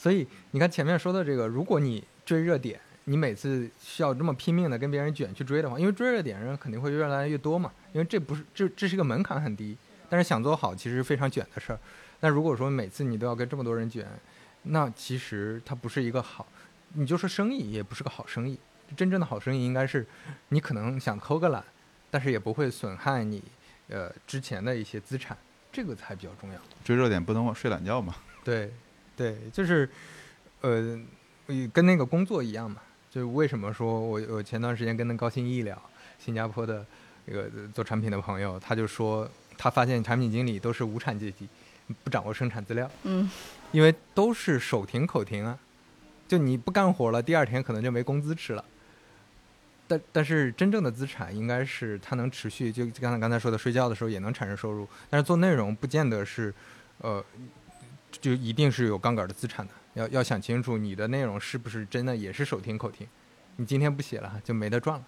[0.00, 9.76] 所以你看前面说的这个，如果你追热点，你每次需要这么拼命的跟别人卷去追的话，因为追热点人肯定会越来越多嘛，因为这不是这这是一个门槛很低，
[10.08, 11.78] 但是想做好其实非常卷的事儿。
[12.20, 14.08] 那如果说每次你都要跟这么多人卷，
[14.62, 16.46] 那其实它不是一个好，
[16.94, 18.58] 你就说生意也不是个好生意。
[18.96, 20.06] 真正的好生意应该是，
[20.48, 21.62] 你可能想偷个懒，
[22.10, 23.44] 但是也不会损害你
[23.88, 25.36] 呃之前的一些资产，
[25.70, 26.58] 这个才比较重要。
[26.82, 28.14] 追热点不能睡懒觉嘛？
[28.42, 28.72] 对。
[29.20, 29.86] 对，就是，
[30.62, 30.98] 呃，
[31.74, 32.80] 跟那个工作一样嘛。
[33.10, 35.76] 就为什么说我我前段时间跟那高新一聊，
[36.18, 36.86] 新加坡的
[37.26, 41.46] 一个做产品的朋友，他就说他发现产品经理都是无产阶级，
[42.02, 42.90] 不掌握生产资料。
[43.02, 43.30] 嗯，
[43.72, 45.58] 因为都是手停口停啊，
[46.26, 48.64] 就你不干活了，第二天可能就没工资吃了。
[49.86, 54.88] 但但是真正的资产应该是它能持续，就刚才刚才说的，睡觉的时候也能产生收入。
[55.10, 56.54] 但是做内容不见得是，
[57.02, 57.22] 呃。
[58.10, 63.06] 就一定是有杠杆的资产的，要要想清楚你的内容是不是真的也是手停口停，
[63.56, 65.04] 你今天不写了就没得赚了。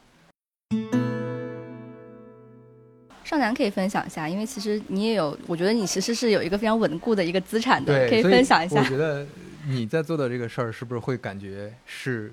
[3.24, 8.80] 少南可以分享一下，因为其实你也有，我觉得你其实是有一个非常稳固的一个资产的，可以分享一下。
[8.80, 9.26] 我觉得
[9.66, 12.32] 你在做的这个事儿是不是会感觉是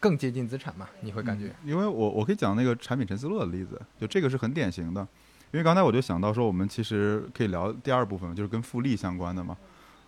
[0.00, 0.88] 更接近资产嘛？
[1.00, 1.50] 你会感觉？
[1.64, 5.06] 因为我我可以讲那个产品陈思洛的例子，就这个是很典型的。
[5.54, 9.56] 因为刚才我就想到说，我们其实可以聊第二部分，就是跟复利相关的嘛。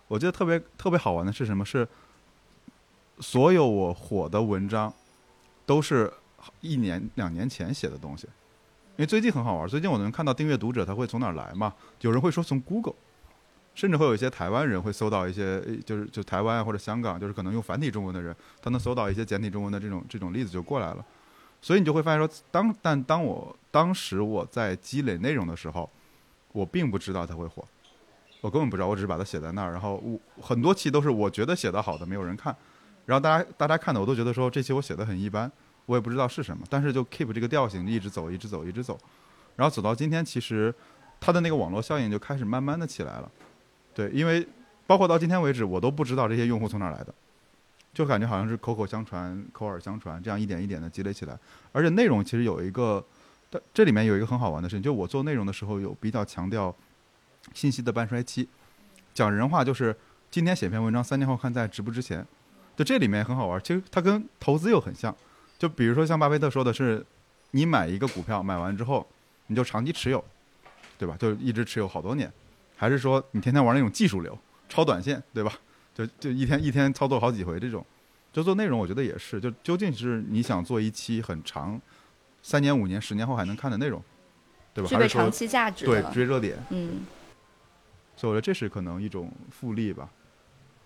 [0.09, 1.63] 我觉得特别特别好玩的是什么？
[1.63, 1.87] 是
[3.21, 4.93] 所有我火的文章，
[5.65, 6.11] 都是
[6.59, 8.27] 一年两年前写的东西。
[8.97, 11.73] 因为最近很好玩，最近我能看到订阅读者他会从哪儿来嘛？
[12.01, 12.95] 有人会说从 Google，
[13.73, 21.05] 甚至会有一些台湾人会搜到一些，就是就台湾或者香港，就是可能用繁体中文的人，他能搜到一些简体中文的这种这种例子就过来了。
[21.61, 25.89] 所以你就会发现说，当但当我当时我在积累内容的时候，
[26.51, 27.65] 我并不知道它会火，
[28.41, 29.71] 我根本不知道，我只是把它写在那儿。
[29.71, 32.55] 然后我很多期都是我觉得写的好的，没有人看，
[33.05, 35.51] 然后大家大家看的我都觉得说这期我写的很一般，
[35.85, 38.97] 我也不知道是什么，但是就 keep 这个调性一直走，一直走，一直走，
[39.55, 40.73] 然后走到今天，其实
[41.19, 43.31] 它的那个网络效应就开始慢慢的起来了。
[43.93, 44.47] 对，因为
[44.85, 47.13] 包括到今天为止，我都不知道这些用户从哪来的。
[47.97, 51.35] 就感觉好像是口口相传、口耳相传，这样一点一点的积累起来。
[51.71, 53.03] 而且内容其实有一个，
[53.49, 56.75] 但这里面有一个很好玩的事情，就我做内容的时候有比较强调
[57.55, 58.47] 信息的半衰期，
[59.15, 59.97] 讲人话就是
[60.29, 62.23] 今天写篇文章，三年后看在值不值钱。
[62.75, 65.15] 就这里面很好玩，其实它跟投资又很像。
[65.57, 67.03] 就比如说像巴菲特说的是，
[67.49, 69.07] 你买一个股票，买完之后
[69.47, 70.23] 你就长期持有，
[70.99, 71.17] 对吧？
[71.17, 72.31] 就一直持有好多年，
[72.75, 74.37] 还是说你天天玩那种技术流、
[74.69, 75.51] 超短线，对吧？
[75.97, 77.83] 就就一天一天操作好几回这种，
[78.31, 79.41] 就做内容，我觉得也是。
[79.41, 81.81] 就究竟是你想做一期很长，
[82.43, 83.99] 三年、五年、十年后还能看的内容，
[84.75, 84.87] 对吧？
[84.87, 86.55] 具备长期价值对，追热点。
[86.69, 86.99] 嗯。
[88.15, 90.07] 所以我觉得这是可能一种复利吧。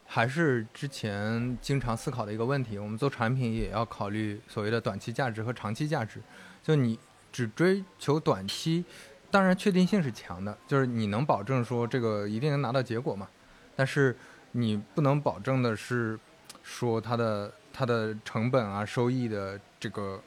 [0.06, 6.22] 还是之前经常思考的一个问题，我们做产品也要考虑所谓的短期价值和长期价值。
[6.64, 6.98] 就你
[7.34, 8.86] 只追求短期，
[9.30, 13.28] 当然确定性是强的，就是你能保证说这个一定能拿到结果嘛。
[13.76, 14.16] 但是
[14.54, 16.20] 你不能保证的是，
[16.64, 20.22] 说它的它的成本啊、收益的这个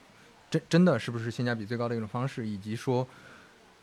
[0.51, 3.07] 真真的是不是性价比最高的一种方式，以及说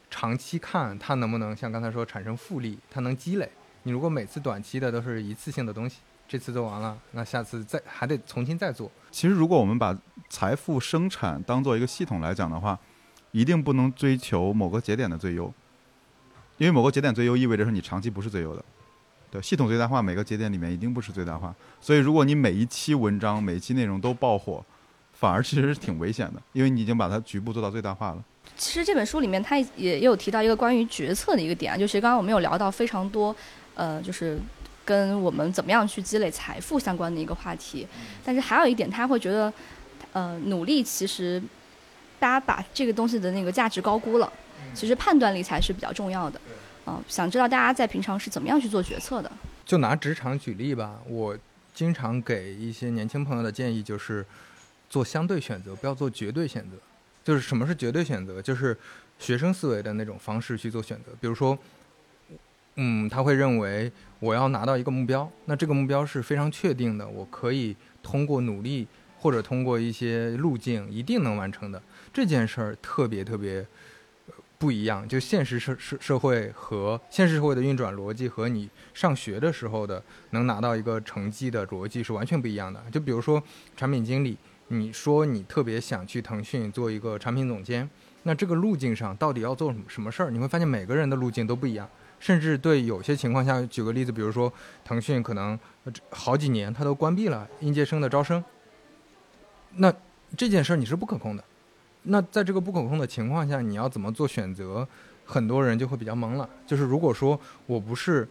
[0.09, 3.49] 长期看它能不能像刚才说产生复利，它能积累。
[3.83, 8.91] 你如果每次短期的都是一次性的东西，这次做完了，那下次再还得重新再做。
[9.09, 9.97] 其实，如果我们把
[10.29, 12.79] 财富生产当做一个系统来讲的话，
[13.31, 15.51] 一定不能追求某个节点的最优，
[16.57, 18.63] 因为某个节点最优意味着是你长期不是最优的。
[19.31, 24.63] 对，系统最大化每个节点里面一定不是最大化，所以如果你每一期文章、每一期内容都爆火，
[25.13, 28.23] 反而其实是挺危险的，因为你已经把它局部做到最大化了。
[28.57, 33.33] 其实这本书里面，它也也有提到一个关于决策的一个点啊，就是刚刚我们有聊到非常多。
[33.73, 34.37] 呃，就是
[34.83, 37.87] 跟我们怎么样去积累财富相关的一个话题，
[38.23, 39.51] 但是还有一点，他会觉得，
[40.11, 41.41] 呃，努力其实
[42.19, 44.31] 大家把这个东西的那个价值高估了，
[44.73, 46.39] 其实判断力才是比较重要的。
[47.07, 49.31] 想知道大家在平常是怎么样去做决策的？
[49.65, 51.37] 就拿职场举例吧，我
[51.73, 54.25] 经常给一些年轻朋友的建议就是
[54.89, 56.77] 做相对选择，不要做绝对选择。
[57.23, 58.41] 就是什么是绝对选择？
[58.41, 58.77] 就是
[59.19, 61.57] 学生思维的那种方式去做选择，比如说。
[62.75, 68.87] 嗯，他会认为我要拿到一个目标，那这个目标是非常确定的，我可以通过努力
[69.19, 71.83] 或者通过一些路径一定能完成的。
[72.13, 73.63] 这件事儿特别特别
[74.61, 82.79] 不一样，就现实社社社会和现实社会的运转逻辑和你上学的时候的能拿到一个成绩的逻辑是完全不一样的。
[82.91, 83.41] 就比如说
[83.75, 87.89] 产品经理，你说你特别想去腾讯做一个产品总监，
[88.21, 90.29] 那这个路径上到底要做什么什么事儿？
[90.29, 91.89] 你会发现每个人的路径都不一样。
[92.19, 94.53] 甚至对有些情况下，举个例子，比如说
[94.85, 95.59] 腾讯可能
[96.11, 98.43] 好几年它都关闭了应届生的招生，
[99.77, 99.91] 那
[100.37, 101.43] 这件事儿你是不可控的。
[102.03, 104.87] 那在这个不可控的情况下，你要怎么做选择？
[105.25, 106.49] 很多人就会比较懵了。
[106.65, 108.27] 就是如果说我不是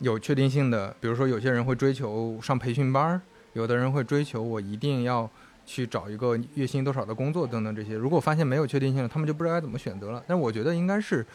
[0.00, 3.20] 有确定性的，比如说有些人会追求上培训班，
[3.54, 5.28] 有的人会追求我一定要
[5.66, 7.94] 去找一个月薪多少的工作等等这些。
[7.94, 10.22] 如果发现没有确定性了，他们就不知道该怎么选择了。
[10.26, 11.26] 但我觉得应该是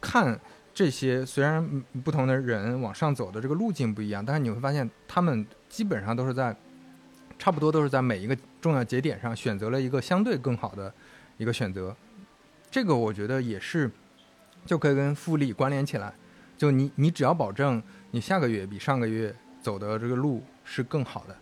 [0.00, 0.38] 看。
[0.76, 1.66] 这些虽然
[2.04, 6.54] 不同的人往上走的这个路径不一样，但是你会发现他们基本上都是在
[7.38, 8.36] 差不多都是在每一个
[8.66, 10.92] 重要节点上选择了一个相对更好的
[11.36, 11.94] 一个选择。
[12.68, 13.88] 这个我觉得也是
[14.64, 16.12] 就可以跟复利关联起来。
[16.58, 21.36] 就你你只要保证你下个月比上个月走的这个路是更好的，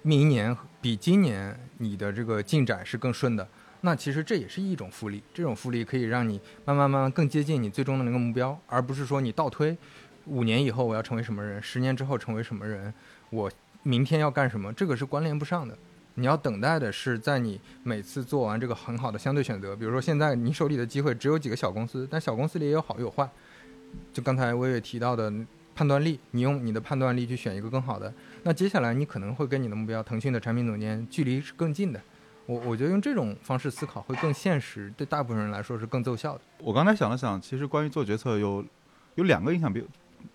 [0.00, 3.46] 明年比今年你的这个进展是更顺的。
[3.82, 9.76] 那其实这也是一种复利，这种复利可以让你慢慢慢慢更接近你最终的那个目标，而不是说你倒推
[10.24, 12.94] 五年以后我要成为什么人，十年之后成为什么人，
[13.28, 13.50] 我
[13.82, 15.76] 明天要干什么，这个是关联不上的。
[16.14, 23.28] 你要等待的是在你每次做完这个很好的相对选择，比如说现在你手里的机会只有几个小公司，但小公司里也有好有坏。
[24.12, 25.32] 就刚才我也提到的
[25.74, 32.00] 判断力，你用你的判断力去选一个更好的，那接下来你可能会跟你的目标，腾讯的产品总监距离是更近的。
[32.46, 36.40] 我我觉得用这种方式思考会更现实，对大部分人来说是更奏效的。
[36.58, 38.64] 我刚才想了想，其实关于做决策有
[39.14, 39.82] 有两个影响比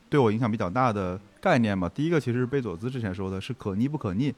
[0.09, 1.87] 对我影响比较大的概念吧。
[1.87, 4.33] 第一个其实是贝佐兹之前说的是可逆不可逆，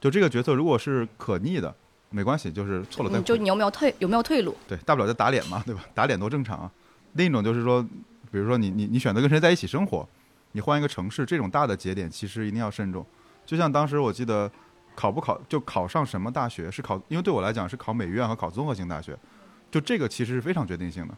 [0.00, 1.74] 就这个决策如果是可逆的，
[2.08, 4.56] 没关系，就是错了再就你有没有退有没有退路？
[4.66, 5.82] 对，大不了就打脸嘛，对吧？
[5.94, 6.70] 打脸多正常啊。
[7.12, 7.82] 另一种就是说，
[8.32, 10.08] 比如说你你你选择跟谁在一起生活，
[10.52, 13.04] 你换一个城市，这种大的节点其实一定要慎重。
[13.44, 14.50] 就像当时我记得。
[14.96, 19.16] 考不考就考上什么大学是考，因为对我来讲是考美院和考综合性大学，
[19.70, 21.14] 就这个其实是非常决定性的，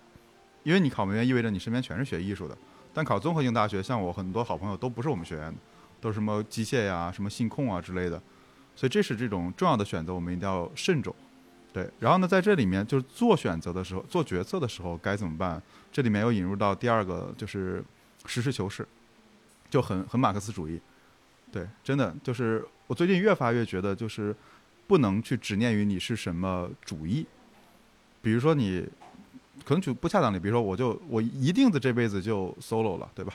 [0.63, 2.57] 因为你考美院意味着你身边全是学艺术的，
[2.93, 5.59] 但考综合性大学，像我很多好朋友都不是我们学院的，
[6.01, 8.23] 都是什么机械呀、什么信控啊之类的，
[8.75, 11.15] 所以这是这种重要的选择，我们一定要慎重。
[11.73, 15.63] 对，然后呢，在这里面就是做选择的时候、做决策的时候该怎么办？
[15.91, 17.83] 这里面又引入到第二个，就是
[18.27, 18.87] 实事求是，
[19.71, 20.81] 就很很马克思主义。
[21.51, 24.35] 对，真的就是我最近越发越觉得，就是
[24.87, 27.27] 不能去执念于你是什么主义。
[28.21, 28.87] 比如说你
[29.65, 33.33] 可能就不恰当的，比如说我就我一定的这辈子就 solo 了，对吧？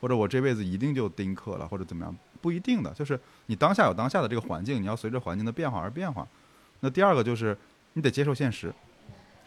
[0.00, 2.16] 或者我这辈子一定就丁克了，或者怎么样？
[2.40, 6.26] 不一定的，就是你当下有当下的这个环境，你要随着环境的变化而变化。
[6.80, 7.56] 那第二个就是
[7.94, 8.72] 你得接受现实，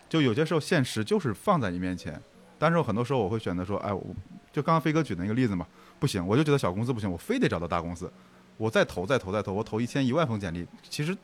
[0.09, 2.21] 就有些时候现实就是放在你面前，
[2.59, 4.03] 但是很多时候我会选择说，哎，我
[4.51, 5.65] 就刚刚飞哥举那个例子嘛，
[5.99, 8.11] 不行，我就觉得小公司不行，我非得找到大公司，
[8.57, 11.17] 我再投再投再投，我投一千一万封简历，其实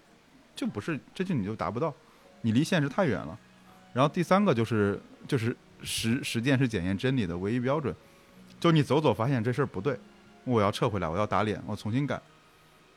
[0.56, 1.94] 就不是，这就你就达不到，
[2.42, 3.38] 你离现实太远了。
[3.94, 7.94] 然后第三个就是就是实实践是检验真理的唯一标准，
[8.60, 10.00] 就你走走发现这事儿不对，
[10.48, 12.20] 我要撤回来，我要打脸，我重新改。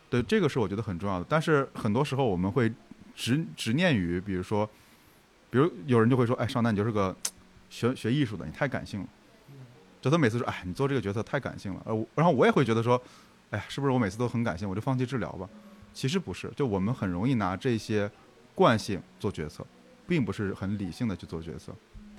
[0.09, 1.26] 对，这个是我觉得很重要的。
[1.28, 2.72] 但是很多时候我们会
[3.14, 4.68] 执执念于，比如说，
[5.51, 7.14] 比如有人就会说，哎，少南你就是个
[7.68, 9.07] 学学艺术的，你太感性了。
[10.01, 11.82] 就他每次说，哎，你做这个角色太感性了。
[11.84, 13.01] 呃，然后我也会觉得说，
[13.51, 15.48] 哎呀，是不是我每次都很感性，我就放弃治疗吧？
[15.92, 18.11] 其实不是，就我们很容易拿这些
[18.55, 19.66] 惯性做决策，
[20.07, 21.74] 并不是很理性的去做决策。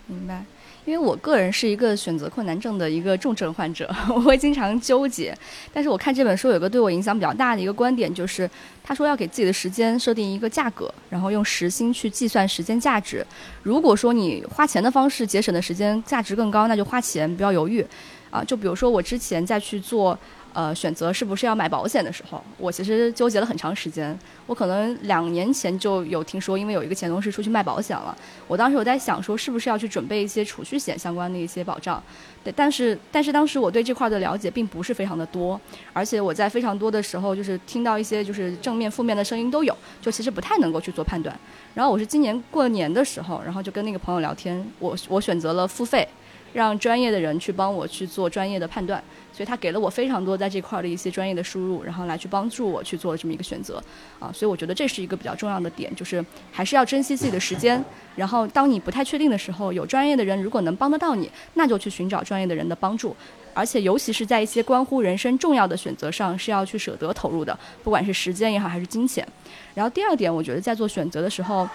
[0.08, 0.44] 明白，
[0.86, 5.34] 因为我个人是一个选择困难症的一个重症患者， 我会经常纠结。
[5.74, 8.50] 但是我看这本书有个对我影响比较大的一个观点，就是
[8.84, 13.26] 他说要给自己的时间设定一个价格，然后用时薪去计算时间价值。
[13.64, 17.86] 如果说你花钱的方式节省的时间价值更高，那就花钱，不要犹豫。
[18.30, 20.18] 啊，就比如说我之前在去做。
[20.54, 24.18] 呃，选择是不是要买保险的时候，我其实纠结了很长时间。
[24.48, 28.16] 我可能两年前就有听说，因为有一个前同事出去卖保险了。
[28.48, 32.04] 我当时我在想说，是不是要去准备一些储蓄险相关的一些保障？
[32.44, 35.60] 对，但是但是当时我对这块的了解并不是非常的多，
[35.94, 41.38] 而且我在非常多的时候就是听到一些就是正面负面的声音都有，就其实不太能够去做判断。
[41.76, 46.08] 然后我是今年过年的时候，然后就跟那个朋友聊天，我我选择了付费。
[46.54, 53.82] 让专业的人去帮我去做专业的判断，所以他给了我非常多在这块的一些专业的输入，然后来去帮助我去做这么一个选择，
[54.20, 57.84] 啊，所以我觉得这是一个比较重要的点，就是还是要珍惜自己的时间，
[58.16, 63.16] 然后当你不太确定的时候，有专业的人如果能帮得到你，那就去寻找专业的人的帮助，
[63.54, 69.26] 而且尤其是在一些关乎人生重要的选择上，是要去舍得投入的，不管是时间也好还是金钱。
[69.74, 71.68] 然后第二点，我觉得在做选择的时候。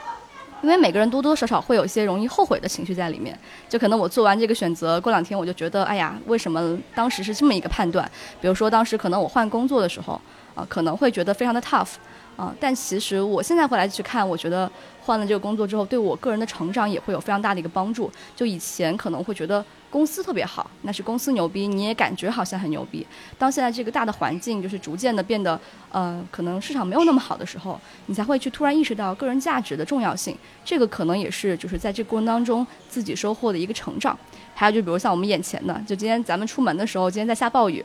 [0.63, 3.39] 因为每个人多多少少会有一些容易后悔的情绪在里面，
[3.69, 8.11] 就可能我做完这个选择，过两天我就觉得，哎呀，为什么当时是这么一个判断？
[8.41, 10.21] 比如说当时可能我换工作的时候，
[10.55, 11.95] 啊，可能会觉得非常的 tough，
[12.37, 14.71] 啊，但其实我现在回来去看，我觉得。
[15.07, 18.11] 换了这个工作之后，对我个人的成长也会有非常大的一个帮助。
[18.35, 19.65] 就以前可能会觉得
[19.97, 23.07] 公司特别好，那是公司牛逼，你也感觉好像很牛逼。
[23.39, 25.59] 当现在这个大的环境就是逐渐的变得，
[25.91, 30.37] 呃，可能市场没有那么好的时候，你才会去突然意识到个人价值的重要性。
[30.63, 34.15] 这个可能也是就是在这过程当中自己收获的一个成长。
[34.55, 37.83] 还有就比如像我们眼前的，就今天咱们出门的时候，今天在下暴雨，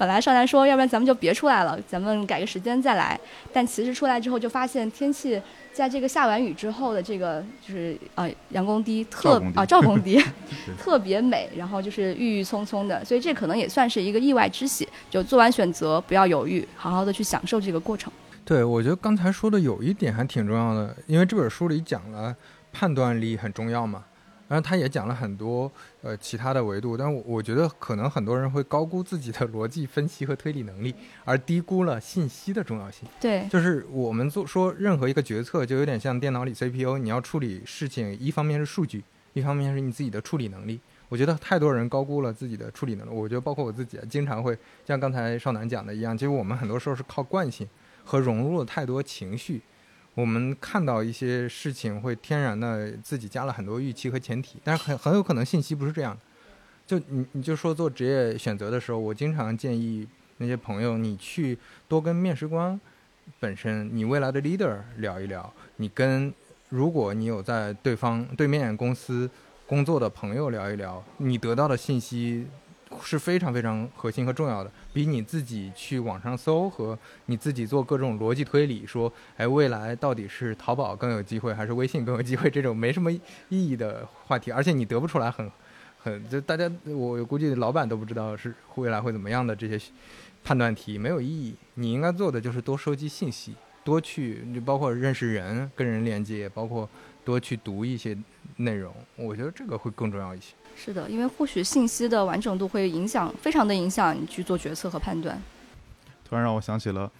[0.00, 3.20] 本来上来说，要不然咱们就别出来了，咱们改个时间再来。
[3.52, 5.38] 但其实出来之后就发现天气。
[5.72, 10.20] 在这个下完雨之后的这个就是呃阳光低特啊赵公堤
[10.76, 14.88] 特别美，然后就是郁郁葱葱的，所以这可能也算是一个意外之喜。
[15.10, 18.10] 就做完选择不要犹豫，好好的去享受这个过程。
[18.44, 22.34] 对，我觉得刚才说的有一点还挺重要的，因为这本书里讲了
[22.72, 24.02] 判断力很重要嘛。
[24.50, 25.70] 然后他也讲了很多
[26.02, 30.92] 呃其他的维度，但我我觉得可能很多人会高估自己的逻辑分析和推理能力，
[31.24, 33.08] 而低估了信息的重要性。
[33.20, 40.80] 对，就是我们做说任何一个决策，就有点像电脑里 CPU，你要处理事情，一方面是数据，一方面是你自己的处理能力。
[41.08, 43.10] 我觉得太多人高估了自己的处理能力。
[43.12, 47.64] 我觉得包括我自己，经常会像刚才少南讲的一样，其实我们很多时候是靠惯性
[48.04, 49.62] 和融入了太多情绪。
[50.14, 56.20] 我们看到一些事情会天然的自己加了很多预期和前提，但是很很有可能信息不是这样的。
[56.86, 60.06] 就你你就说做职业选择的时候，我经常建议
[60.38, 61.56] 那些朋友，你去
[61.86, 62.78] 多跟面试官
[63.38, 66.34] 本身，你未来的 leader 聊一聊，你跟
[66.68, 69.30] 如果你有在对方对面公司
[69.66, 72.46] 工作的朋友聊一聊，你得到的信息。
[73.02, 85.50] 是非常非常核心和重要的，比你自己去网上搜和你自己做各种逻辑推理，说，哎，未来到底是淘宝更有机会还是微信更有机会，这种没什么意义的话题，而且你得不出来很，
[85.98, 89.80] 很就大家我估计老板都不知道是未来会怎么样的这些
[90.42, 91.54] 判断题没有意义。
[91.74, 96.88] 你应该做的就是多收集信息，多去包括认识人、跟人连接，包括
[97.24, 98.16] 多去读一些
[98.56, 100.54] 内容，我觉得这个会更重要一些。
[100.76, 105.40] 是的，因为或许信息的完整度会影响，非常的影响你去做决策和判断。
[106.24, 107.10] 突然让我想起了，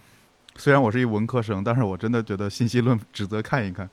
[0.55, 3.89] 虽然我是一文科生，但是我真的觉得信息论值得看一看，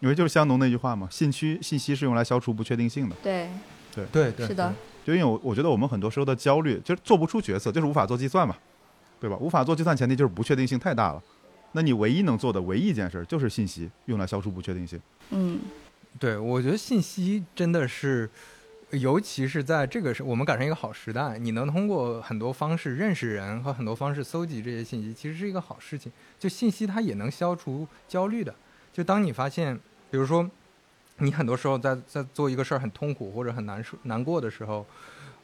[0.00, 3.14] 因为就是香农那句话嘛，信息信息是用来消除不确定性的。
[3.22, 3.50] 对，
[3.94, 4.74] 对对对，是的。
[5.04, 8.56] 就因为我我觉得我们很多时候的焦虑，就是做不出决策，就是无法做计算嘛。
[9.18, 9.36] 对吧？
[9.40, 11.22] 无法做计算前提就是不确定性太大了。
[11.72, 15.00] 那你唯一能做的唯一一件事就是信息，用来消除不确定性。
[15.30, 15.60] 嗯，
[16.18, 18.30] 对，我觉得信息真的是，
[18.90, 26.10] 尤其是在这个时，我们赶上一个好时代，你能通过很多方式认识人和很多方式搜集这些信息，其实是一个好事情。
[26.38, 28.54] 就信息它也能消除焦虑的。
[28.92, 29.78] 就当你发现，
[30.10, 30.48] 比如说，
[31.18, 34.86] 你很多时候在在做一个事儿很痛苦或者很难受难过的时候，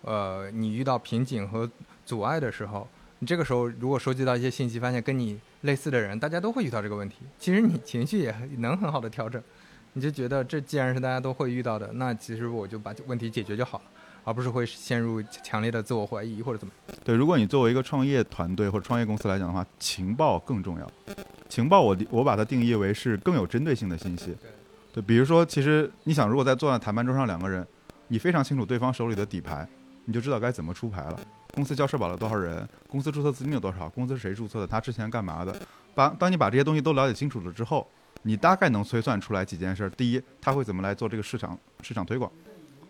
[0.03, 1.71] 呃，你遇到瓶颈和
[2.07, 2.89] 阻碍的时候，
[3.23, 9.41] 你这个时候如果收集到一些信息，发现跟你类似的人，大家都会遇到这个问题，其实你情绪也能很好的调整。
[9.93, 13.85] 你就觉得这既然是大家都会遇到的，那其实我就把问题解决就好了，
[14.25, 16.73] 而不是会陷入强烈的自我怀疑或者怎么。
[17.05, 20.93] 对，如果你作为一个创业团队或者创业公司来讲的话，情报更重要。
[21.49, 24.37] 情报我我把它定义为是更有针对性的信息。
[24.93, 27.65] 对，比如说，其实你想，如果在坐在谈判桌上两个人，
[28.09, 29.69] 你非常清楚对方手里的底牌，
[30.07, 31.21] 你就知道该怎么出牌了。
[31.55, 32.67] 公司交社保了多少人？
[32.89, 33.89] 公司注册资金有多少？
[33.89, 34.67] 公司是谁注册的？
[34.67, 35.55] 他之前干嘛的？
[35.95, 37.87] 把当你把这些东西都了解清楚了之后，
[38.23, 39.91] 你大概能推算出来几件事。
[39.91, 42.31] 第一，他会怎么来做这个市场市场推广，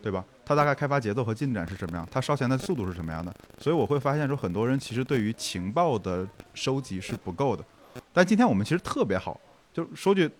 [0.00, 0.24] 对吧？
[0.44, 2.06] 他大概开发节奏和进展是什么样？
[2.10, 3.34] 他烧钱的速度是什么样的？
[3.58, 7.64] 所以我会发现说，很多人其实对于情报的收集是不够的。
[8.12, 9.40] 但今天我们其实特别好，
[9.72, 10.30] 就说句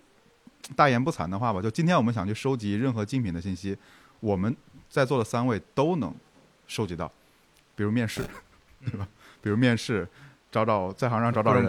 [0.76, 3.76] 大言不惭的话吧，就今天我们想去收集任何竞品的信息，
[4.20, 4.56] 我们
[4.88, 6.14] 在座的三位都能
[6.66, 7.10] 收集到，
[7.82, 8.22] 比如面试，
[8.86, 9.08] 对吧？
[9.40, 10.06] 比如面试，
[10.52, 11.64] 找找在行上找找人，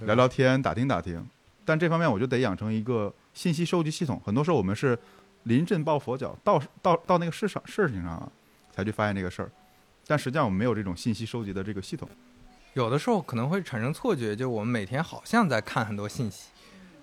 [0.00, 1.22] 聊聊天，打听打听。
[1.62, 4.18] 但这方面我就得养成一个信息收集系统。
[4.24, 4.98] 很多时候我们是
[5.42, 8.32] 临阵抱佛脚，到到到那个市上事情上
[8.74, 9.50] 才去发现这个事儿，
[10.06, 12.08] 但实际上我们没有这种信息收集的这个系统。
[12.72, 16.48] 有的时候可能会产生错觉，就我们每天好像在看很多信息，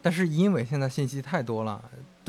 [0.02, 1.84] 但是因为现在信息太多了，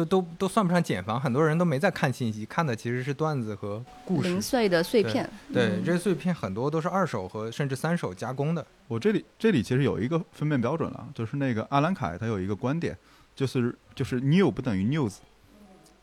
[0.04, 5.28] 都都都算不上茧房，很多人都没在看信息，看的其实是段子和故事，零碎的碎片。
[5.52, 8.64] 对，这些碎片很多都是二手和甚至三手加工的。
[8.88, 12.96] 我这里这里其实有一个分辨标准了，就是那个阿兰凯他有一个观点，
[13.34, 15.16] 就是就是 new 不等于 news，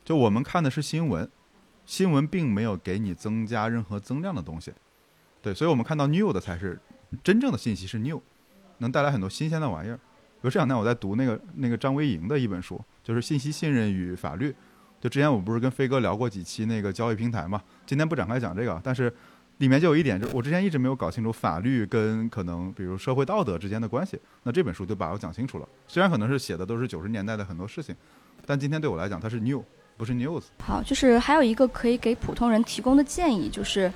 [0.06, 1.30] 就我们看的是新闻，
[1.86, 4.72] 新闻并没有给你增加任何增量的东西，
[5.42, 6.80] 对，所以我们看到 new 的才是。
[7.24, 8.22] 真正的信息是 new，
[8.80, 9.96] 能带来很多新鲜的玩意儿。
[9.96, 12.78] 比如这两天我在读那个那个张维迎的一本书，
[13.08, 14.50] 就是《信息信任与法律》。
[15.00, 17.62] 就之前我不是跟飞哥聊过几期那个交易平台嘛？
[17.86, 19.14] 今天不展开讲这个，但是
[19.60, 24.20] 里面就有一点，就我之前一直没有搞清楚法律跟可能比如社会道德之间的关系。
[24.44, 25.70] 那这本书就把我讲清楚了。
[25.88, 27.96] 虽然可能是写的都是九十年代的很多事情，
[28.46, 29.64] 但今天对我来讲它是 new，
[29.96, 30.44] 不是 news。
[30.60, 33.90] 好，就是还有一个可以给普通人提供的建议就是。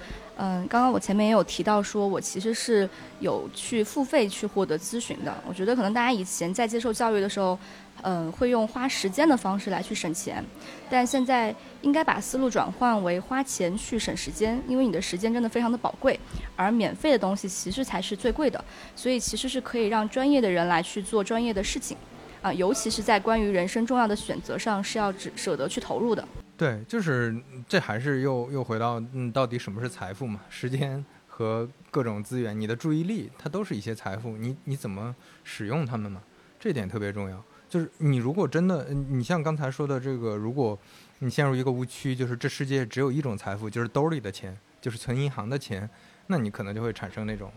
[0.43, 2.89] 嗯，刚刚我前面也有提到，说我其实是
[3.19, 5.31] 有去付费去获得咨询的。
[5.47, 7.55] 我觉得可能大家以前在接受教育的时候，
[8.01, 10.43] 嗯，会用花时间的方式来去省钱，
[10.89, 16.19] 但现在应该把思路转换为花钱去省时间，因为你的时间真的非常的宝贵，
[16.55, 18.65] 而免费的东西其实才是最贵的。
[18.95, 21.95] 所以其实是可以让专业的人来去做专业的事情，
[22.41, 26.27] 啊，尤其是在关于人生重要的选择上，是要只舍得去投入的。
[26.61, 27.35] 对，就是
[27.67, 30.41] 这还是又又回到嗯，到底什么是财富嘛？
[30.47, 34.37] 时间和各种资源，你的注意力，它都是一些财富。
[34.37, 36.21] 你你怎么使用它们嘛？
[36.59, 37.43] 这点特别重要。
[37.67, 40.77] 就是你如果真的，你像刚才说的这个，如果
[41.17, 45.89] 你陷入一个误区，就是这世界只有一种财富，就是兜里的钱，就是存银行的钱，
[46.27, 47.51] 那你可能就会产生那种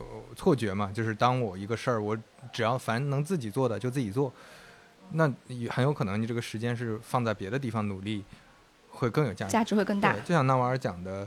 [0.00, 0.90] 呃错觉嘛。
[0.92, 2.18] 就是当我一个事儿，我
[2.52, 4.34] 只要凡能自己做的就自己做。
[5.14, 8.24] 那也很有可能，你这个时间是放在别的地方努力，
[8.90, 10.12] 会更有价值，价值会更大。
[10.20, 11.26] 就像纳瓦尔讲的，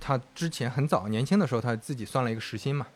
[0.00, 2.86] 他之前很早年轻的时候，他自己算了一个时薪嘛，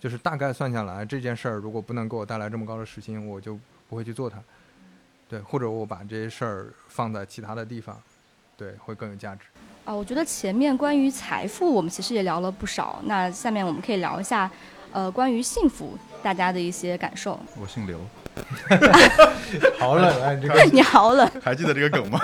[0.00, 3.58] 就是大概算下来，这件事儿如果不能给我带来这么高的时薪，我就
[3.88, 4.38] 不会去做它。
[5.28, 8.00] 对，或者我把这些事儿放在其他的地方，
[8.56, 9.46] 对，会更有价值。
[9.84, 13.00] 啊，我觉得前面关于财富，我们其实也聊了不少。
[13.04, 14.50] 那下面我们可以聊一下，
[14.94, 17.36] 呃，关于幸福，大家的一些感受。
[17.60, 17.98] 我姓刘。
[19.76, 20.32] 好冷啊！
[20.34, 22.20] 你这个 你好冷，还记得这个梗吗？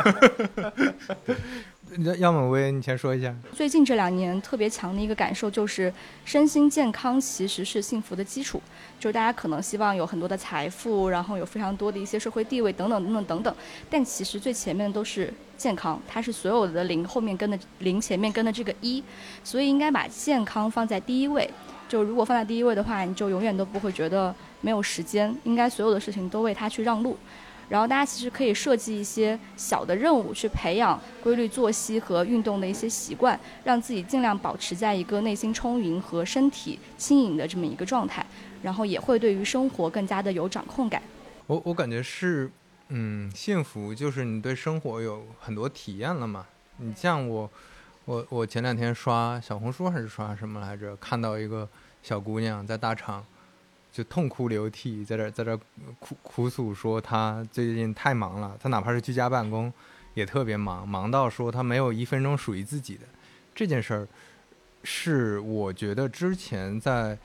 [2.18, 3.34] 要么薇，你先说一下。
[3.52, 5.92] 最近这两年特别强的一个感受就是，
[6.24, 8.62] 身心健康其实是幸福的基础。
[9.00, 13.54] 就是大家可能希望有很多的财富，然后有非常多的一些社会地位等等等等等等，
[13.90, 19.02] 但其实最前面的都是健康，它是所有的零后面跟的零前面跟的这个一，
[19.42, 21.50] 所以应该把健康放在第一位。
[21.90, 24.34] 就如果放在第一位的话，你就永远都不会觉得。
[24.62, 27.16] 没有时间，应该所有的事情都为他去让路。
[27.70, 38.26] 然后大家其实可以设计一些小的任务，去培养规律作息和运动的一些习惯，让自己尽量保持在一个内心充盈和身体轻盈的这么一个状态。
[38.60, 41.02] 然后也会对于生活更加的有掌控感。
[41.46, 42.50] 我我感觉是，
[42.88, 46.44] 嗯，幸福就是你对生活有很多体验了嘛。
[46.76, 47.50] 你像我，
[48.04, 51.66] 我我前两天刷小红书还是刷什么来着，看到一个。
[52.02, 53.24] 小姑娘在大厂
[53.92, 55.56] 就痛哭流涕，在这在这
[55.98, 59.72] 哭哭诉说她最近太忙了，她哪怕是居家办公
[60.14, 63.02] 也特别忙，忙到说她没有一分钟属于自己的
[63.54, 64.08] 这件事儿，
[64.82, 67.18] 是我觉得之前在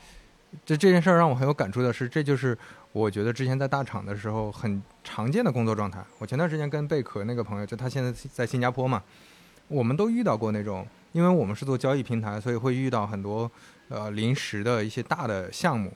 [0.66, 2.58] 这这件事儿让我很有感触的是，这就是
[2.92, 6.04] 我觉得之前在大厂的时候很常见的工作状态。
[6.18, 9.04] 我前段时间跟贝壳那个朋友，就他现在在新加坡嘛，
[9.68, 10.86] 我们都遇到过那种。
[11.12, 13.50] 因为我们是做交易平台，所以会遇到很多
[13.90, 15.96] 呃临时的一些大的项目，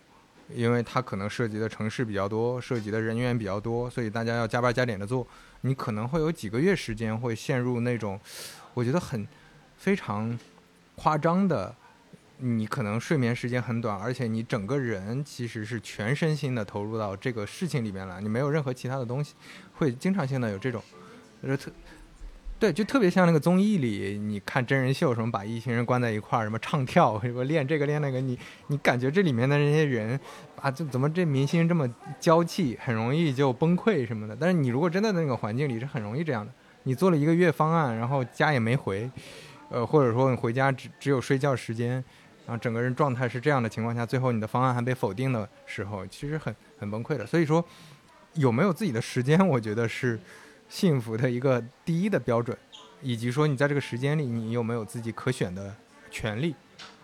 [0.54, 5.28] 因为它可能涉及的城市比较多，涉及的人员比较多，所以大家要加班加点的做。
[5.62, 8.20] 你可能会有几个月时间会陷入那种，
[8.74, 9.28] 我觉得很
[9.78, 10.38] 非常
[10.96, 11.76] 夸张的，
[12.38, 19.36] 你可能睡眠时间很短，而且你整个人其实是全身心的投入到这个事情里面来，你没有任何其他的东西，
[19.74, 20.82] 会经常性的有这种，
[21.42, 21.72] 呃特。
[22.60, 28.38] 对，就特别像那个综艺里，你看真人秀，什么把一群人关在一块儿，什么唱跳，什么练这个练那个，你
[28.68, 30.20] 你感觉这里面的那些人
[30.60, 31.90] 啊，就怎么这明星这么
[32.20, 34.36] 娇气，很容易就崩溃什么的。
[34.38, 36.52] 但是你如果真的那个环境里，是很容易这样的。
[36.84, 39.10] 你做了一个月方案，然后家也没回，
[39.70, 41.92] 呃，或者说你回家只只有睡觉时间，
[42.46, 47.26] 然后整个人状态是这样的情况下，最后你的方案还被否定的时候，其实很很崩溃的。
[47.26, 47.64] 所以说，
[48.34, 50.20] 有没有自己的时间，我觉得是。
[50.70, 52.56] 幸福的一个第一的标准，
[53.02, 55.76] 以及说你在这个时间里，你有没有自己可选的
[56.10, 56.56] 权利？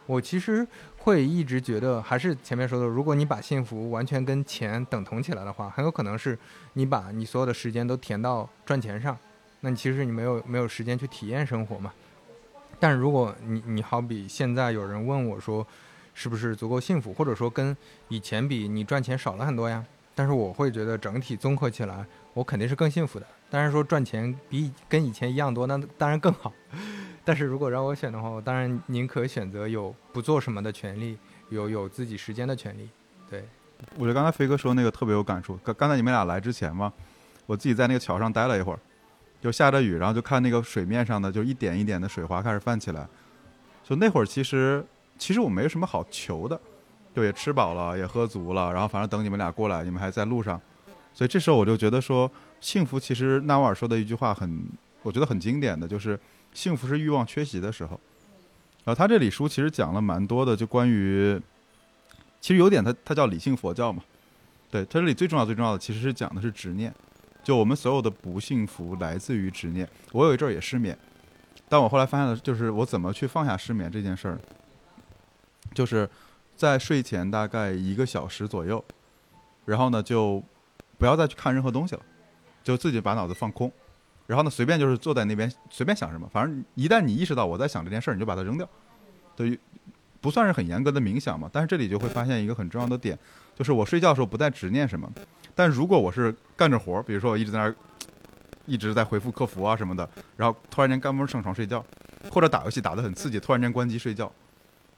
[0.05, 0.65] 我其实
[0.99, 6.37] 会一直觉得，还是前面说的，如果你把幸福完全跟钱等同起来的话，很有可能是
[6.73, 9.17] 你把你所有的时间都填到赚钱上，
[9.61, 11.91] 那其实你没有没有时间去体验生活嘛。
[12.79, 15.65] 但如果你你好比现在有人问我说，
[16.13, 17.75] 是不是足够幸福，或者说跟
[18.09, 19.83] 以前比你赚钱少了很多呀？
[20.13, 23.25] 但是我会觉得整体综合起来，我肯定是更幸福的。
[23.49, 26.51] 当然说赚钱比跟以前一样多，那当然更好。
[27.23, 31.17] 但是如果让我选的话，我当然宁可选择有不做什么的权利，
[31.49, 32.89] 有有自己时间的权利。
[33.29, 33.43] 对，
[33.95, 35.57] 我觉得刚才飞哥说那个特别有感触。
[35.63, 36.91] 刚刚才你们俩来之前嘛，
[37.45, 38.79] 我自己在那个桥上待了一会儿，
[39.41, 43.07] 就下着雨，然后就看那个水面上的就一点一点的水花开始泛起来。
[43.83, 44.85] 就那会儿其实
[45.17, 46.59] 其实我没什么好求的，
[47.15, 50.61] 就也吃饱了，也喝足了，然后反正等你们俩过来，你们还在路上，
[51.13, 52.29] 所以这时候我就觉得说。
[52.65, 54.65] 幸福其实纳瓦尔说的一句话很，
[55.03, 56.19] 我觉得很经典的就是
[56.51, 57.91] 幸福是欲望缺席的时候。
[58.83, 61.39] 然后他这里书其实讲了蛮多的，就关于，
[62.41, 64.01] 其实有点他他叫理性佛教嘛，
[64.71, 66.91] 对他这里最重要最重要的其实是讲的是执念，
[67.43, 69.87] 就我们所有的不幸福来自于执念。
[70.11, 70.97] 我有一阵儿也失眠，
[71.69, 74.39] 但我后来发现了，就是我怎么去放下失眠这件事儿，
[75.75, 76.09] 就是
[76.55, 78.83] 在睡前大概一个小时左右，
[79.65, 80.41] 然后呢就
[80.97, 82.01] 不要再去看任何东西了。
[82.65, 83.71] 就自己把脑子放空，
[84.25, 88.67] 然后呢，随便就是坐在那边随便想什么，反正一旦你意识到我在想这件事儿，你就把它扔掉。
[89.35, 89.59] 对于
[90.19, 93.15] 不算是很严格的冥想嘛，但是这里就会发现一个很重要的点，
[93.53, 95.07] 就是我睡觉的时候不再执念什么。
[95.53, 97.75] 但如果我是干着活儿，比如说我一直在那儿
[98.65, 101.85] 一直在回复客服啊什么的，然后突然间干嘣上床睡觉，
[102.31, 104.31] 或者打游戏打得很刺激，突然间关机睡觉，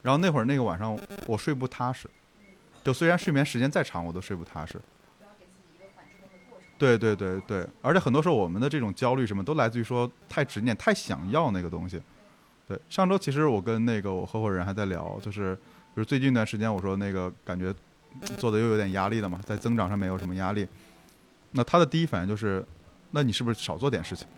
[0.00, 2.08] 然后那会儿那个晚上我睡不踏实，
[2.82, 4.80] 就虽然睡眠时间再长，我都睡不踏实。
[6.78, 12.00] 对对对对，而且很多时候我们的这种焦虑什么都来自于说太执念、太想要那个东西。
[12.68, 15.58] 对，上周其实我跟那个我合伙人还在聊，就是
[15.96, 17.74] 就是最近一段时间，我说那个感觉
[18.36, 20.68] 做的又有点压力了嘛，在增长上面有什么压力？
[21.50, 22.64] 那他的第一反应就是，
[23.10, 24.28] 那你是不是少做点事情？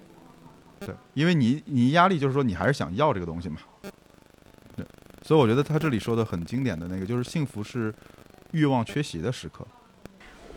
[0.79, 3.59] 对，因为你你压力就是说你还是想要这个东西嘛。
[4.75, 4.87] 对，
[5.23, 7.93] 所以我觉得他这里说的很经典的那个，就是幸福是
[8.53, 9.67] 欲望缺席的时刻。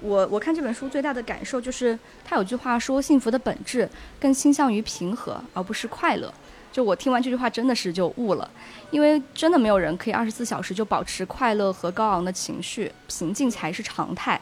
[0.04, 3.90] 我我看这本书最大的感受就是，他有句话说，幸福的本质
[4.20, 6.32] 更倾向于平和，而不是快乐。
[6.74, 8.50] 就我听完这句话，真的是就悟了，
[8.92, 14.40] 因为真的没有人可以二十四小时就保持快乐和高昂的情绪，平静才是常态。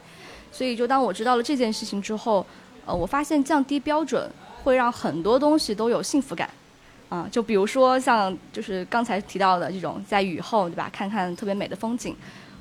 [0.52, 2.44] 所以，就当我知道了这件事情之后，
[2.88, 4.28] 呃，我发现降低标准
[4.64, 6.50] 会让很多东西都有幸福感。
[7.10, 10.90] 啊，就比如说像就是刚才提到的这种在雨后，对吧？
[10.92, 12.16] 看看特别美的风景，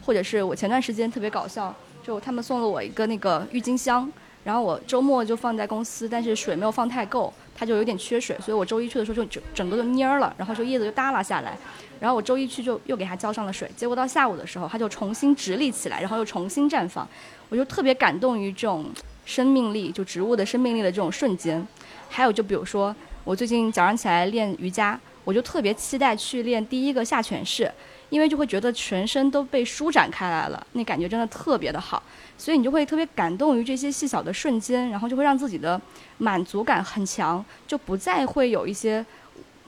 [0.05, 1.75] 或者是我前段时间特别搞笑。
[2.03, 4.11] 就他们送了我一个那个郁金香，
[4.45, 11.57] 然后我周末就放在公司，但是水没有放太够，它就有点缺水，所以我周一去的时候就整整个就蔫儿了，然后就叶子就耷拉下来，
[12.01, 17.07] 然后我周一去就又给它浇上了水，结果到下午的时候它就重新直立起来，然后又重新绽放，
[17.49, 18.87] 我就特别感动于这种
[19.27, 21.65] 生命力，就植物的生命力的这种瞬间。
[22.09, 27.71] 还有就比如说我最近早上起来练瑜伽，我就特别期待去练第一个下犬式。
[28.11, 32.03] 因为就会觉得全身都被舒展开来了，那感觉真的特别的好，
[32.37, 35.81] 所以你就会特别感动于这些细小的瞬间，然后就会让自己的
[36.19, 39.05] 满足感很强，就不再会有一些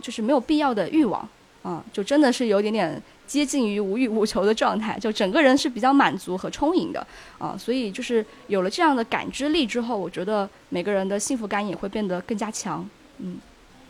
[0.02, 1.26] 就是没有必要的欲望，
[1.62, 7.06] 啊，就真的是有点点接近于无欲无求的状态，就整个人是比较满足和充盈的
[7.38, 7.56] 啊。
[7.56, 12.86] 所以就是有了这样的感知力之后，我觉得每个人的幸福感也会变得更加强。
[13.18, 13.38] 嗯，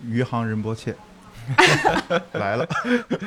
[0.07, 0.95] 余杭仁波切
[2.35, 2.69] 来了，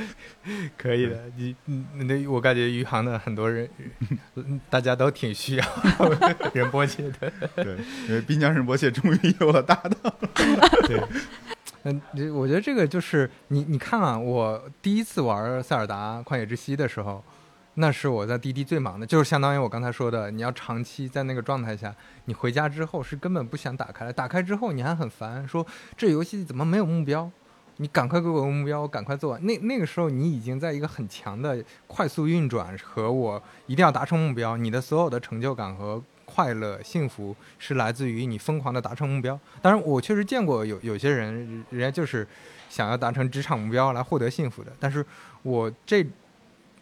[0.78, 1.24] 可以的。
[1.36, 3.70] 你嗯，那我感觉余杭的很多人，
[4.70, 5.66] 大家都挺需要
[6.54, 7.32] 仁波切的。
[7.56, 10.14] 对，因为滨江仁波切终于有了搭档。
[10.88, 11.02] 对。
[11.88, 12.02] 嗯，
[12.34, 17.24] 我觉得这个就是你，你看啊，我第一次玩塞尔达旷野之息的时候，
[17.76, 21.94] 那是我在滴滴最忙的，就是相当于我刚才说的，你要长期在那个状态下，
[22.26, 25.64] 你回家之后是根本不想打开，打开之后你还很烦，说
[25.96, 27.30] 这游戏怎么没有目标？
[27.78, 29.46] 你赶快给我个目标，我赶快做完。
[29.46, 36.04] 那那个时候你已经在一个很强的快速运转和我一定要达成目标，你的所有的成就感和。
[36.28, 39.40] 快乐、幸福是来自于你疯狂的达成目标。
[39.62, 42.28] 当然，我确实见过有有些人，人家就是
[42.68, 44.74] 想要达成职场目标来获得幸福的。
[44.80, 45.06] 但是
[45.44, 46.06] 我这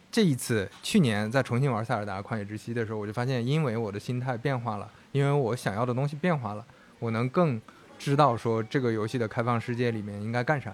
[0.10, 6.66] 这一次去年在重新玩塞尔达旷野之息的时候，我就发现，因为我的心态变化了，因为我想要的东西变化了，
[7.00, 7.62] 我能更
[8.00, 10.74] 知道说这个游戏的开放世界里面应该干啥。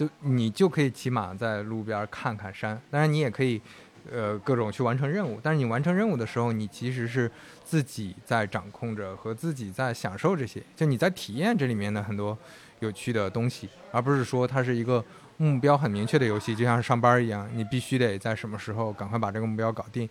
[0.00, 3.60] 就你就可以骑马在路边看看山，当然你也可以。
[4.10, 7.30] 呃，各种去完成任务，但是你完成任务的时候，你其实是
[7.62, 12.36] 自己在掌控着和自己在享受这些，就你在体验这里面的很多
[12.78, 15.04] 有趣的东西，而不是说它是一个
[15.36, 20.08] 目标很明确的游戏，就像上班一样，你必须得在什么时候赶快把这个目标搞定。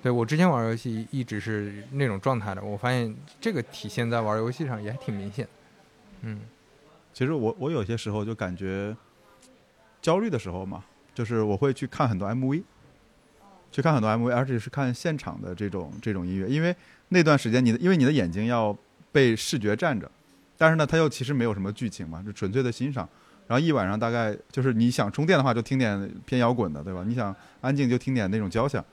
[0.00, 5.46] 对我之前玩游戏一直是那种状态的，我发现这个体现在玩游戏上也还挺明显。
[6.20, 6.40] 嗯，
[7.12, 8.96] 其实我我有些时候就感觉
[10.04, 10.84] 焦虑的时候嘛，
[11.14, 12.62] 就是我会去看很多 MV。
[13.72, 16.76] 去看很多 MV，而且是看现场的这种这种音乐，因为
[17.08, 18.76] 那段时间你的因为你的眼睛要
[19.10, 20.08] 被视觉占着，
[20.56, 23.08] 但是呢，它又其实没有什么剧情嘛，就纯粹的欣赏。
[23.48, 27.02] 然后一晚上大概就是你想充电的话，就听点偏摇滚的，对吧？
[27.04, 28.84] 你想安静就听点那种交响。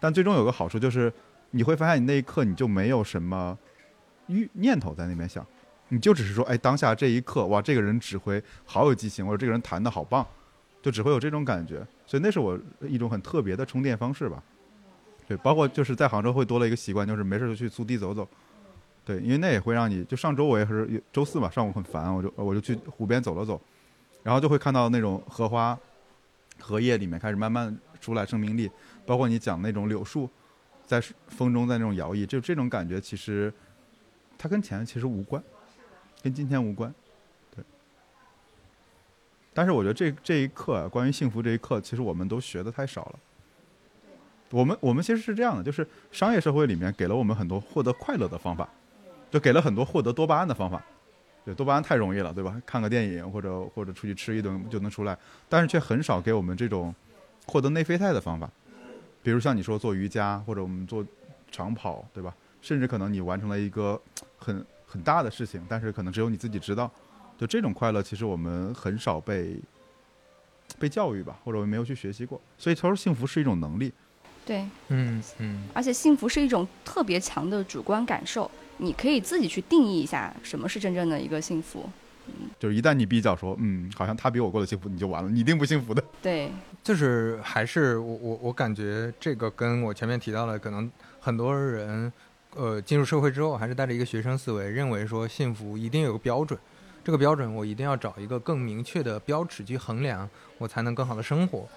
[0.00, 1.12] 但最终有个好处就是，
[1.50, 3.58] 你会发现你那一刻你就没有什么
[4.28, 5.46] 欲念头在那边想，
[5.88, 10.26] 你就只是说，哎，当下这一刻，哇，这个人指挥好有激情，或者这个人弹的好棒。
[10.82, 14.42] 就只会有这种感觉，所以那是我一种很特别的充电方式吧。
[15.26, 18.26] 对，包括就是在杭州会多了一个习惯，就是没事就去苏堤走走。
[19.04, 23.60] 对，因为那也会让你就上周我也是周四嘛，上午很烦，我就我就去湖边走了走，
[24.22, 25.78] 然后就会看到那种荷花、
[26.58, 28.70] 荷叶里面开始慢慢出来生命力，
[29.06, 30.28] 包括你讲那种柳树
[30.86, 33.52] 在风中在那种摇曳，就这种感觉其实
[34.36, 35.42] 它跟钱其实无关，
[36.22, 36.92] 跟金钱无关。
[39.52, 43.18] 但是我觉得这这一课啊，关于幸福这一课，其实我们都学的太少了。
[44.50, 48.68] 我们我们其实是这样的，就是商业社会里面给了我们很多获得快乐的方法，
[49.30, 50.82] 就给了很多获得多巴胺的方法。
[51.44, 52.60] 对，多巴胺太容易了，对吧？
[52.66, 55.16] 看个电影或者或者出去吃一顿就能出来，
[55.48, 56.94] 但是却很少给我们这种
[57.46, 58.50] 获得内啡肽的方法。
[59.22, 61.04] 比如像你说做瑜伽或者我们做
[61.50, 62.34] 长跑，对吧？
[62.60, 64.00] 甚至可能你完成了一个
[64.38, 66.90] 很很大的事情，但是可能只有你自己知道。
[67.40, 69.56] 就这种快乐，其实我们很少被
[70.78, 72.38] 被教育吧，或者我们没有去学习过。
[72.58, 73.90] 所以他说，幸福是一种能力。
[74.44, 75.66] 对，嗯嗯。
[75.72, 81.88] 而且幸福是一种特别强的主观感受，你可以自己去定义一下什么是真正的一个幸福。
[82.26, 86.04] 嗯，就是一旦你比较说，嗯，好像他比我过得幸福，你就完了，你一定不幸福的。
[86.20, 86.52] 对，
[86.84, 92.12] 就是还是我我我感觉这个跟我前面提到的，可能很多人
[92.54, 96.60] 呃进入社会之后，还是带着一个学生思维，认为说幸福一定有个标准。
[97.10, 101.68] 这个标准我一定要找一个更明确的标尺去衡量，我才能更好的生活。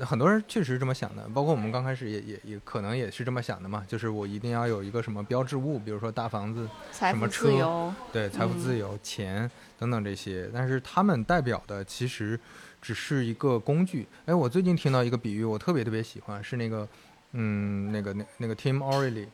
[0.00, 10.50] 很多人确实是这么想的，包括我们刚开始也也也可能也是这么想的嘛，就是我一定要有一个什么标志物，比如说大房子、什么车，对，财富自由、钱等等这些。
[10.52, 12.36] 但是他们代表的其实
[12.80, 14.08] 只是一个工具。
[14.26, 16.88] 哎，我最近听到一个比喻，我特别特别喜欢，是那个，
[17.34, 19.28] 嗯，那个那那个 Tim O'Reilly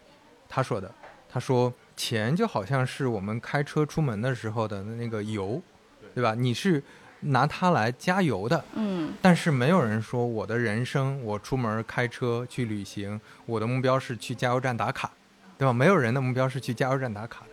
[0.47, 0.95] 他说的，
[1.27, 1.73] 他说。
[1.99, 5.61] 钱就好像是我们开车出门的时候的那个油，
[6.15, 6.33] 对吧？
[6.37, 6.81] 你是
[7.23, 9.13] 拿它来加油的，嗯。
[9.21, 15.11] 但是没有人说我的人生，我出门开车去旅行，我的目标是去加油站打卡，
[15.59, 15.73] 对吧？
[15.73, 17.45] 没有人的目标是去加油站打卡。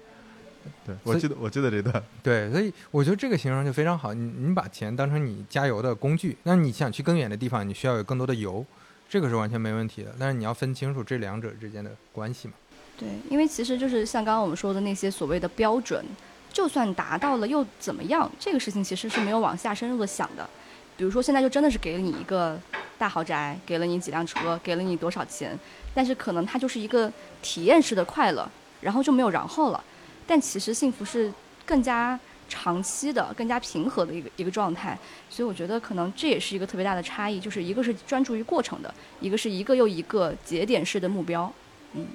[0.85, 2.03] 对，我记得我记得这段。
[2.21, 4.13] 对，所以我觉得这个形容就非常好。
[4.13, 8.65] 你你把钱当成你加油的工具，那你想去更远的地方，你需要有更多的油，
[9.09, 10.13] 这个是完全没问题的。
[10.19, 12.53] 但是你要分清楚这两者之间的关系嘛。
[12.97, 16.03] 对，因为其实就是像刚刚我们说的那些所谓的标准，
[16.51, 18.31] 就算达到了又怎么样？
[18.39, 20.49] 这个事情其实是没有往下深入的想的。
[20.97, 22.57] 比如说现在就真的是给了你一个
[22.97, 25.59] 大豪宅，给了你几辆车，给了你多少钱，
[25.93, 29.83] 但是可能它就是一个体验式的快乐，然后就没有然后了。
[30.25, 31.29] 但其实幸福是
[31.65, 32.17] 更加
[32.47, 34.97] 长期的、更加平和的一个一个状态。
[35.29, 41.51] 所以我觉得可能这也是一个特别大的差异，就是一个是专注于过程的，一个是一个又一个节点式的目标。
[41.93, 42.07] 嗯，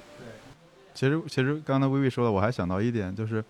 [1.01, 3.43] 其实其实刚才薇薇说的，我还想到一点，就是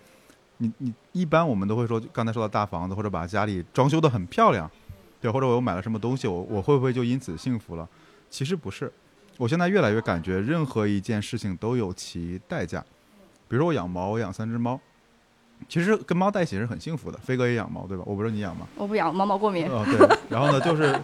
[0.56, 4.70] 你你一般我们都会说，刚才说到大房子或者把家里装修的很漂亮，
[5.20, 7.86] 对，或者我又买了什么东西，我我会不会就因此幸福了？
[8.30, 8.90] 其实不是，
[9.36, 12.80] 我现在越来越感觉，任何一件事情都有其代价。
[13.48, 14.80] 比如说我养猫，我养三只猫，
[15.68, 17.18] 其实跟猫在一起是很幸福的。
[17.18, 18.02] 飞哥也养猫，对吧？
[18.06, 18.66] 我不知道你养吗？
[18.76, 19.68] 我不养，猫猫过敏。
[19.68, 20.18] 哦，对。
[20.30, 20.98] 然后呢，就是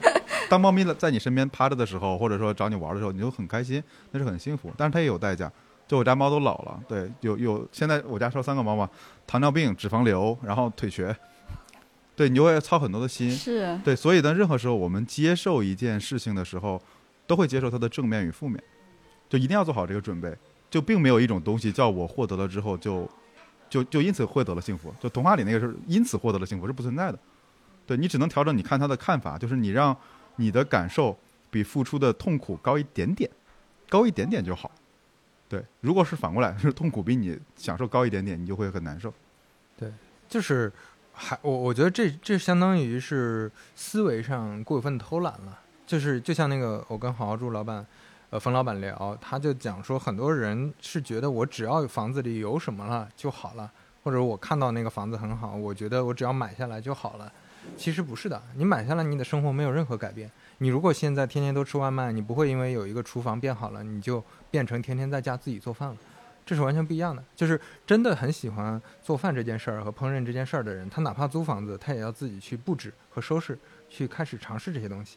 [0.49, 4.73] 当猫咪在你身边趴着的时候，或者说找你玩的时候，你就很开心，那是很幸福。
[4.79, 5.53] 但是它也有代价。
[5.89, 8.89] 就我家猫都老了，对，有有现在我家收三个猫嘛，
[9.27, 11.17] 糖尿病、脂肪瘤，然后腿瘸，
[12.15, 13.31] 对，你就会操很多的心。
[13.31, 13.81] 是。
[13.83, 16.81] 对，所以呢，任何时候我们接受一件事情的时候，
[17.27, 18.63] 都会接受它的正面与负面，
[19.31, 20.37] 就一定要做好这个准备。
[20.71, 23.09] 就并没有一种东西叫我获得了之后就，
[23.71, 24.95] 就就因此获得了幸福。
[25.01, 27.19] 就童话里那个是因此获得了幸福是不存在的。
[27.87, 29.97] 对你只能调整你看他的看法，就是你让
[30.37, 31.17] 你的感受
[31.51, 33.31] 比付出的痛苦高一点点，
[33.89, 34.71] 高一点点就好。
[35.49, 39.13] 对，如果是反过来，是痛苦比你享受高一点点，你就会很难受。
[39.79, 39.91] 对，
[40.29, 40.71] 就是
[41.13, 45.59] 还我我觉得这这相当于是思维上过分偷懒了。
[45.87, 47.87] 就是就像那个我跟好好住老板，
[48.29, 53.73] 呃冯老板聊，他就讲说很多人是觉得我只要房子里有什么了就好了，
[54.05, 57.33] 或者我看到那个房子很好，我觉得我只要买下来就好了。
[57.77, 60.31] 其实不是的，你买下来，你的生活没有任何改变。
[60.59, 65.97] 你如果现在天天都吃外卖，你不会因为有一个厨房变好了，你就变成天天在家自己做饭了，
[66.45, 67.23] 这是完全不一样的。
[67.37, 73.57] 就是真的很喜欢做饭这件事儿和烹饪这件事儿的人，他哪怕租房子，他也要自己去布置和收拾，
[73.89, 75.17] 去开始尝试这些东西。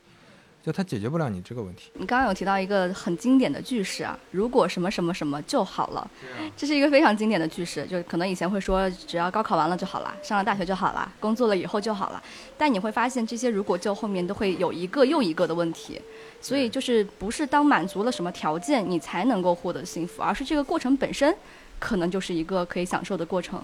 [0.64, 1.92] 就它解决不了你这个问题。
[1.94, 6.10] 你刚刚有提到一个很经典的句式啊，如果什么什么什么就好了，
[6.56, 7.86] 这是一个非常经典的句式。
[7.86, 12.22] 就可能以前会说，只要高考完了就好了，上了大学就好了，工作了以后就好了。
[12.58, 16.00] 但你会发现，这些如果就后面都会有一个又一个的问题。
[16.40, 21.36] 所以就是不是当满足了什么条件，你才能够获得幸福，而是这个过程本身，
[21.78, 23.64] 可能就是一个可以享受的过程。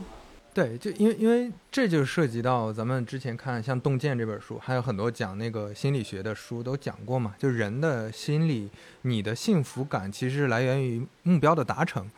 [0.58, 7.36] 对，就因为因为这就涉及到咱们之前看像《洞见》这本书，还有很多讲那个心理学的书都讲过嘛。
[7.38, 8.68] 就人的心理，
[9.04, 12.10] 你的幸福感其实来源于目标的达成，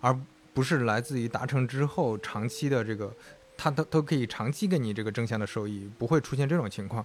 [0.00, 0.18] 而
[0.54, 3.14] 不是来自于达成之后长期的这个，
[3.58, 7.04] 它都都可以长期给你这个正向的收益，不会出现这种情况。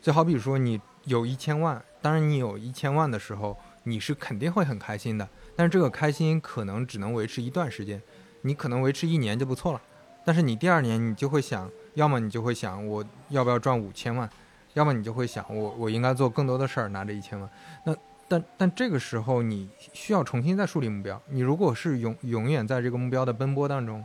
[0.00, 8.00] 就好比说你有一千万，当然你有一千万的时候，你是肯定会很开心的，但是这个开心可能只能维持一段时间，
[8.40, 9.82] 你可能维持一年就不错了。
[10.24, 14.28] 但是你第二年你就会想，要么你就会想我要不要赚五千万，
[14.72, 17.48] 要么你就会想我我应该做更多的事儿拿这一千万。
[17.84, 17.94] 那
[18.26, 21.20] 但但这个时候你需要重新再树立目标。
[21.28, 24.04] 你如果是永永远在这个目标的奔波当中，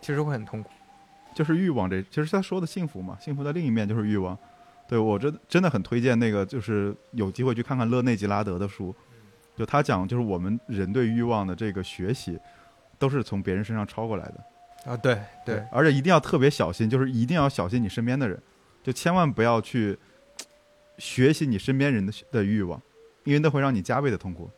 [0.00, 0.70] 其实会很痛苦。
[1.32, 4.36] 就是欲望这，其实他说的幸福嘛，幸福的另一面就是欲望。
[4.88, 8.92] 对我真真的很推荐那个，就是有机会去看看勒内吉拉德的书，
[9.56, 12.36] 就他讲就是我们人对欲望的这个学习，
[12.98, 14.44] 都是从别人身上抄过来的。
[14.84, 18.40] 啊，对对，而且一定要特别小心，就是一定要小心你身边的人，
[18.82, 19.98] 就千万不要去
[20.98, 22.80] 学习你身边人的的欲望，
[23.24, 24.50] 因为那会让你加倍的痛苦。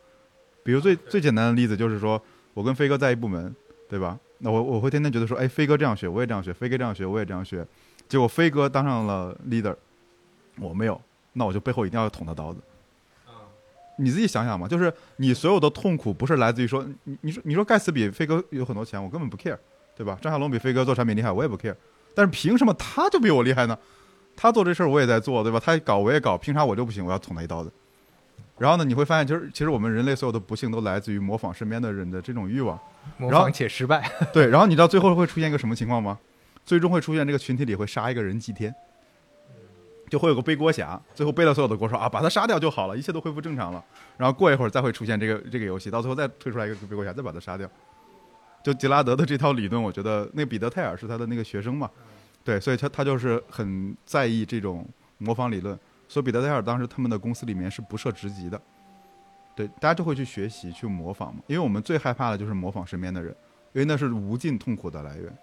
[0.63, 2.21] 比如最最简单的例子就是说，
[2.53, 3.53] 我跟飞哥在一部门，
[3.89, 4.17] 对吧？
[4.39, 7.65] 那我我会天天觉得说，哎，飞哥这样学，我也这样学；飞哥这样学，我也这样学。
[8.07, 9.75] 结果飞哥当上了 leader，
[10.57, 10.99] 我没有，
[11.33, 12.59] 那我就背后一定要捅他刀子。
[13.97, 19.57] 你自己想想嘛，就是你所有的痛苦不是来自于说，你你说你说盖茨比飞哥有很多钱，我根本不 care。
[19.95, 20.17] 对吧？
[20.21, 21.75] 张小龙比飞哥做产品厉害，我也不 care。
[22.15, 23.77] 但是凭什么他就比我厉害呢？
[24.35, 25.59] 他做这事儿我也在做，对吧？
[25.63, 27.05] 他搞我也搞，凭啥我就不行？
[27.05, 27.71] 我要捅他一刀子。
[28.57, 32.79] 然后呢，你会发现，就是其实我们人类所有的不幸都来自于模仿身边的人的这种欲望，
[33.17, 34.09] 模仿且失败。
[34.31, 36.17] 对，然后你知道最后会出现一个什么情况吗？
[36.65, 38.73] 最终会出现这个群体里会杀一个人祭天，
[40.09, 43.83] 就会有个背锅侠，最后背了所有的锅，说啊，把他杀掉就好了，一切都恢复正常了。
[44.17, 47.67] 然后过一会儿再会出现这个这个游戏，到最后再推出来一个背锅侠，再把他杀掉。
[48.63, 51.91] 就吉拉德的这套理论，我觉得那彼得泰尔是他的那个学生嘛，
[52.43, 54.87] 对，所以他他就是很在意这种
[55.17, 58.59] 模仿理论，所以彼得泰尔当时他们的公司里面是不设职级的，
[59.53, 63.35] 对，大家就会去学习去模仿嘛，因为我们最害怕的就是模仿身边的人，
[63.73, 65.37] 因为那是无尽痛苦的来源。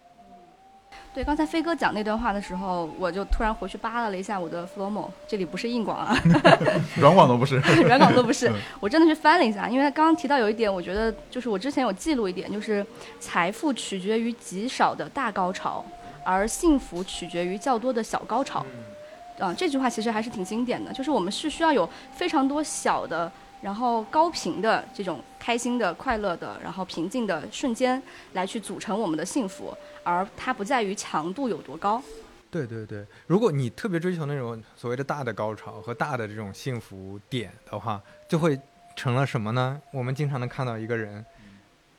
[1.12, 6.16] 对，刚才飞哥讲那段话的时候，我就突然回去扒拉了一下我的 Flomo，这里不是硬广啊，
[6.96, 12.84] 软广都不是， 软广都不是，我真的去翻了一下，因为他刚刚提到有一点，我觉得就是我之前有记录一点，就是
[13.18, 15.84] 财富取决于极少的大高潮，
[16.22, 18.64] 而幸福取决于较多的小高潮。
[19.40, 23.30] 啊，这句话其实还是挺经典的，就是我们是需要有非常多小的
[23.60, 28.02] 然后高频的这种开心的、快乐的，然后平静的瞬间
[28.32, 32.02] 来去组成我们的幸福，而它不在于强度有多高。
[32.50, 38.58] 对对对，如果你特别追求那种所谓的大的高潮和大的这种幸福点的话，就会
[38.96, 39.80] 成了什么呢？
[39.92, 41.24] 我们经常能看到一个人，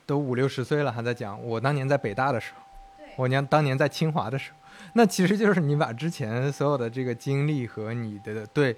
[0.05, 4.57] 都五六十岁了还在讲我当年在北大的时候，我年当年在清华的时候，
[4.93, 8.75] 那其实就是你把之前所有的这个经历和你的对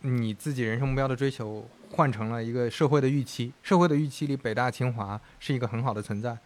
[0.00, 6.36] 你自己人生目标的追求换成了一个社会的预期，社会的预期里北大清华是一个很好的存在，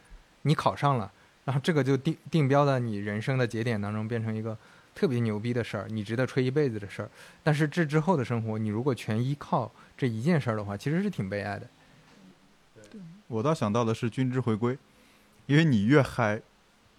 [0.43, 1.13] 你考上了。
[1.45, 4.57] 然后这个就定定标在你人生的节点当中，变成一个
[4.95, 7.11] 特别牛逼的事儿，你值得吹一辈子的事儿。
[7.43, 11.69] 但是这之后的生活，你如果全依靠这一件事儿的话，其实是挺悲哀的。
[13.27, 14.79] 我倒想到的是均值回归，
[15.47, 16.41] 因为你越嗨。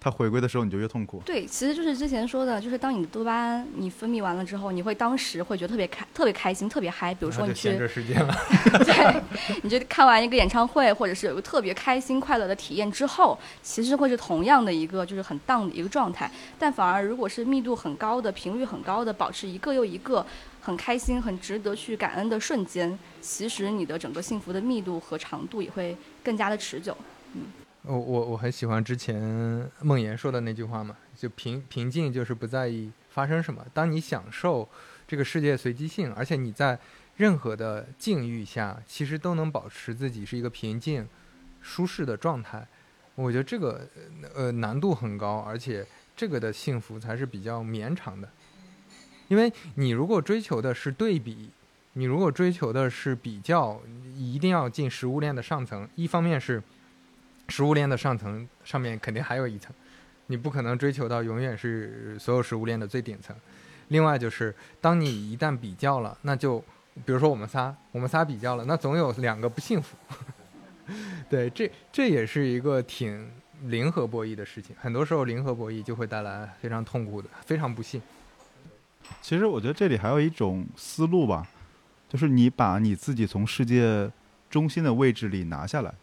[0.03, 1.21] 它回归的时候你就越痛苦。
[1.23, 7.13] 对，其实就是之前说的，就是当你的多巴胺你分泌完了之后，你会当时会觉得特别开、特别开心、特别嗨。
[7.13, 9.21] 比如说你去， 对，
[9.61, 16.31] 你就看完一个演唱会，或者是有个特别开心、快乐的体验之后，其实会是同样的一个就是很荡的一个状态。
[16.57, 20.25] 但反而如果是密度很高的、频率很高的，保持一个又一个
[20.61, 26.97] 很开心、很值得去感恩的瞬间，其实你的整个幸福的密度和长度也会更加的持久。
[27.35, 27.43] 嗯。
[27.83, 29.19] 我我我很喜欢之前
[29.81, 33.65] 梦妍说的那句话嘛，就平平静就是不在意发生什么。
[33.73, 34.69] 当你享受
[35.07, 36.77] 这个世界随机性，而且你在
[37.17, 41.07] 任何的境遇下，其实都能保持自己是一个平静、
[41.59, 42.67] 舒适的状态。
[43.15, 43.87] 我觉得这个
[44.35, 45.83] 呃难度很高，而且
[46.15, 48.29] 这个的幸福才是比较绵长的。
[49.27, 51.49] 因为你如果追求的是对比，
[51.93, 53.81] 你如果追求的是比较，
[54.15, 55.89] 一定要进食物链的上层。
[55.95, 56.61] 一方面是。
[57.51, 59.71] 食物链的上层上面肯定还有一层，
[60.27, 63.35] 你不可能追求到永远是所有食物链的最顶层。
[63.89, 66.59] 另外就是，当你一旦比较了，那就
[67.05, 69.97] 比如说我们仨，我们仨比较了，那总有两个不幸福。
[71.29, 73.29] 对，这这也是一个挺
[73.63, 74.73] 零和博弈的事情。
[74.79, 78.01] 很多时候零和博弈就会带来非常痛苦的、非常不幸。
[79.21, 81.45] 其实我觉得这里还有一种思路吧，
[82.07, 84.09] 就是你把你自己从世界
[84.49, 85.93] 中心的位置里拿下来。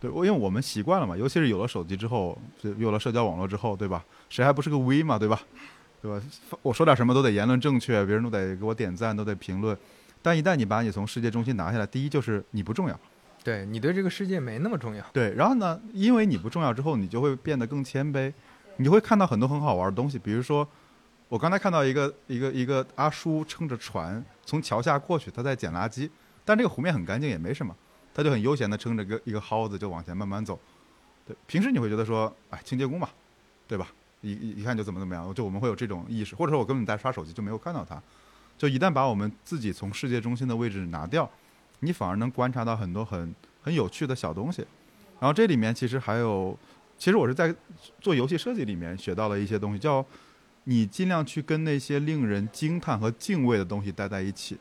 [0.00, 4.02] 对，我因为我们习惯了嘛，尤其是有了手机之后，就有了社交网络之后，对吧？
[4.30, 5.38] 谁还不是个 V 嘛，对吧？
[6.00, 6.18] 对吧？
[6.62, 9.76] 我说点什么都得言论正确，别人都得给我点赞，都得评论。
[10.22, 12.98] 但一旦你把你从世界中心拿下来，第一就是你不重要，
[13.44, 15.04] 对你对这个世界没那么重要。
[15.12, 18.32] 对，然后呢，因为你不重要之后，你就会变得更谦卑，
[18.76, 20.18] 你会看到很多很好玩的东西。
[20.18, 20.66] 比如说，
[21.28, 26.08] 我刚才看到一个一个一个阿叔撑着船从桥下过去，他在捡垃圾，
[26.44, 27.76] 但这个湖面很干净，也没什么。
[28.14, 30.58] 他就很悠闲的撑着个一个蒿子就往前慢慢走，
[31.26, 33.08] 对，平时你会觉得说，哎，清洁工嘛，
[33.68, 33.88] 对吧？
[34.22, 38.02] 一一一看就怎么怎么样，就我们会有这种意识，或者说我根本在刷手机就没有看到他，
[38.58, 41.30] 就一旦把我们自己从世界中心的位置拿掉，
[41.78, 44.66] 你反而能观察到很多很很有趣的小东西。
[45.18, 46.58] 然后这里面其实还有，
[46.98, 47.54] 其实我是在
[48.00, 50.04] 做游戏设计里面学到了一些东西，叫
[50.64, 54.58] 你尽量去跟那些令人惊叹和敬畏的东西待在一起。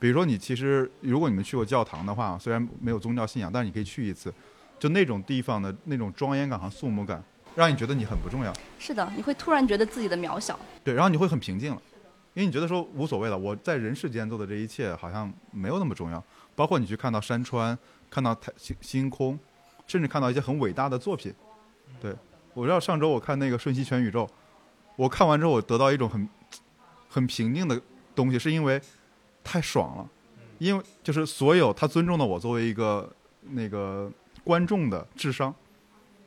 [0.00, 4.32] 比如说，你其实如果你们去过教堂的话，虽然没有宗教信仰，但是你可以去一次，
[4.78, 7.22] 就那种地方的那种庄严感和肃穆感，
[7.54, 8.50] 让你觉得你很不重要。
[8.78, 10.58] 是的，你会突然觉得自己的渺小。
[10.82, 11.82] 对，然后你会很平静了，
[12.32, 16.24] 因为你觉得说无所谓了，我在人世间做的这一切好像没有那么重要。
[16.56, 17.78] 包括你去看到山川，
[18.08, 19.38] 看到太星星空，
[19.86, 21.30] 甚至看到一些很伟大的作品。
[22.00, 22.16] 对，
[22.54, 24.24] 我知道上周我看那个《瞬息全宇宙》，
[24.96, 26.26] 我看完之后我得到一种很
[27.06, 27.78] 很平静的
[28.14, 28.80] 东西，是因为。
[29.42, 30.08] 太爽了，
[30.58, 33.10] 因为就是所有他尊重了我作为一个
[33.42, 34.10] 那个
[34.44, 35.54] 观众的智商，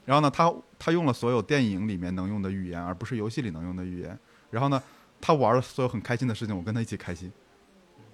[0.05, 4.18] 然后呢，他他用了所有电影里面能用的语言，而不是游戏里能用的语言，
[4.49, 4.82] 然后呢，
[5.22, 7.32] 他玩了所有很开心的事情，我跟他一起开心，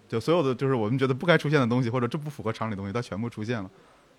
[0.08, 3.70] 就所有的就是我们觉得不该出现的东西或者这不符合常理的东西，他全部出现了，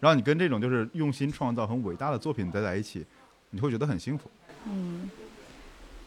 [0.01, 3.07] 然后你跟这种就是用心创造很伟大的作品待在一起，
[3.51, 4.31] 你会觉得很幸福。
[4.67, 5.11] 嗯。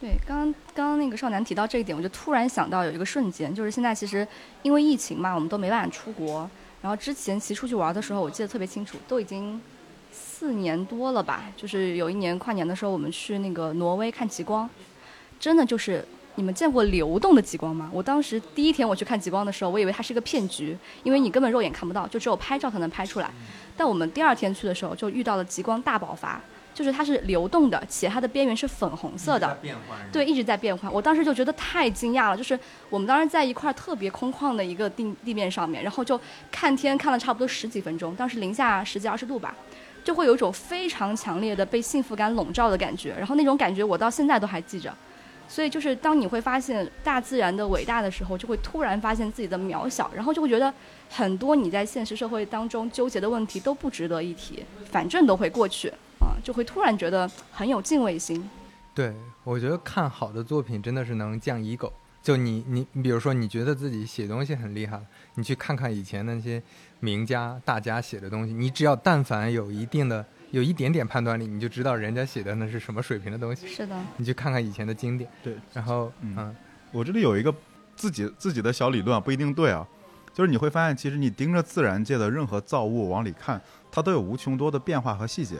[0.03, 4.27] 对，刚刚刚那个少男提到这一点，我就突然想到有一个瞬间，就是现在其实
[4.61, 6.49] 因为疫情嘛，我们都没办法出国。
[6.81, 9.61] 然后之前其实出去玩的时候，我记得特别清楚，都已经
[10.11, 11.45] 四年多了吧。
[11.55, 14.69] 就是有一年跨年的时候，我们去那个挪威看极光，
[15.39, 17.89] 真的就是你们见过流动的极光吗？
[17.93, 23.31] 我当时第一天我去看极光的时候，我以为它是一个骗局，因为你根本肉眼看不到，就只有拍照才能拍出来。
[23.77, 26.41] 但我们第二天去的时候，就遇到了极光大爆发。
[26.73, 29.57] 就是它是流动的，且它的边缘是粉红色的，
[30.11, 30.91] 对，一直在变换。
[30.91, 32.59] 我当时就觉得太惊讶了，就是
[32.89, 36.19] 我们当时在一块特别空旷的一个地地面上面，然后就
[36.51, 39.55] 看天看了差不多十几分钟，当时零下十几二十度吧，
[40.03, 43.13] 就会有一种非常强烈的被幸福感笼罩的感觉。
[43.17, 44.93] 然后那种感觉我到现在都还记着，
[45.47, 50.73] 所以就是当你会发现大自然的伟大的时候，就会突然发现自己的渺小，然后就会觉得
[51.09, 55.97] 很多你在现实社会当中纠结的问题都不值得一提，反正都会过去啊，
[56.43, 58.47] 就会突然觉得很有敬畏心。
[58.93, 61.91] 对，我觉得看好的作品真的是能降 ego。
[62.21, 65.01] 就你你你，比如说你觉得自己写东西很厉害，
[65.35, 66.61] 你去看看以前那些
[66.99, 70.23] 名家大家写的东西，你只要但凡有一定的。
[70.53, 73.67] 有一点点判断力，你就知道人家写的那是什么水平的东西。
[73.67, 75.27] 是的，你去看看以前的经典。
[75.41, 76.55] 对，然后，嗯，
[76.91, 77.51] 我这里有一个
[77.95, 79.83] 自己自己的小理论啊，不一定对啊。
[80.31, 83.59] 就是你会发现，其实你盯着自然界的任何造物往里看，
[83.91, 85.55] 它都有无穷多的变化和细节，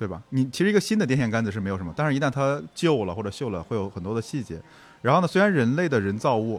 [0.00, 0.22] 对吧？
[0.30, 4.58] 你其实一个新的电线杆子是没有什么，但是一旦它旧了或者锈了，会有很多的细节。
[5.02, 6.58] 然后呢，虽然人类的人造物，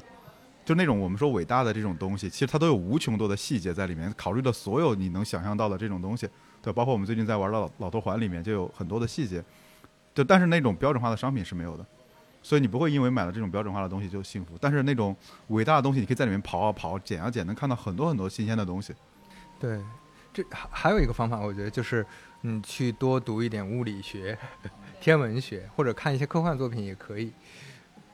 [0.64, 6.30] 就那种我们说伟大的这种东西，其实它都有无穷多的细节在里面，考虑了所有你能想象到的这种东西。
[6.62, 9.44] 对，包括我们最近在玩的老老头环里面就有很多的细节，
[10.14, 11.84] 就但是那种标准化的商品是没有的，
[12.44, 14.56] 所以你不会因为买了这种标准化的东西就幸福。
[14.62, 15.16] 但是那种
[15.48, 18.94] 伟大的东西，你可以在里面跑啊跑、捡啊捡，能看到很多很多新鲜的东西。
[19.60, 19.82] 对，
[20.34, 22.06] 这还还有一个方法，我觉得就是
[22.42, 24.38] 你去多读一点物理学、
[25.00, 27.32] 天文学，或者看一些科幻作品也可以。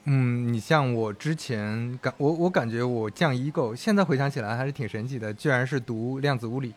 [0.03, 6.73] 嗯，你像我之前感我我感觉我降 ego，现在回想起来还是挺神奇的，居然是读量子物理。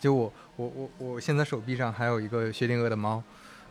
[0.00, 3.22] 就我我我我现在手臂上还有一个薛定谔的猫，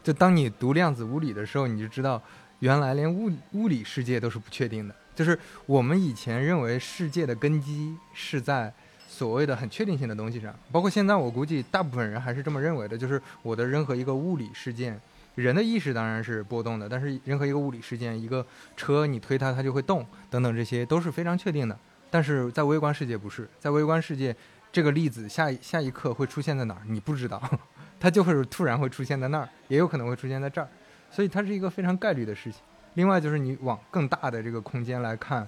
[0.04, 2.22] 就当你读量子物理的时候，你就知道
[2.60, 4.96] 原来连物物理世界都是不确定的。
[5.14, 8.74] 就是我们以前认为世界的根基是在
[9.22, 12.98] 所谓的很确定性的东西上，包括现在我估计大部分人还是这么认为的。
[12.98, 15.00] 就是我的任何一个物理事件，
[15.36, 18.44] 人的意识当然是波动的，但是任何一个物理事件，一个
[18.76, 21.78] 车你推它它就会动，等等这些都是非常确定的。
[22.10, 24.36] 但是在微观世界不是，在微观世界。
[24.72, 26.82] 这个粒子下下一刻会出现在哪儿？
[26.88, 27.40] 你不知道，
[28.00, 30.68] 它就会突然会出现在那儿，也有可能会出现在这儿，
[31.12, 32.60] 所以它是一个非常概率的事情。
[32.96, 35.48] 另外就是你往更大的这个空间来看，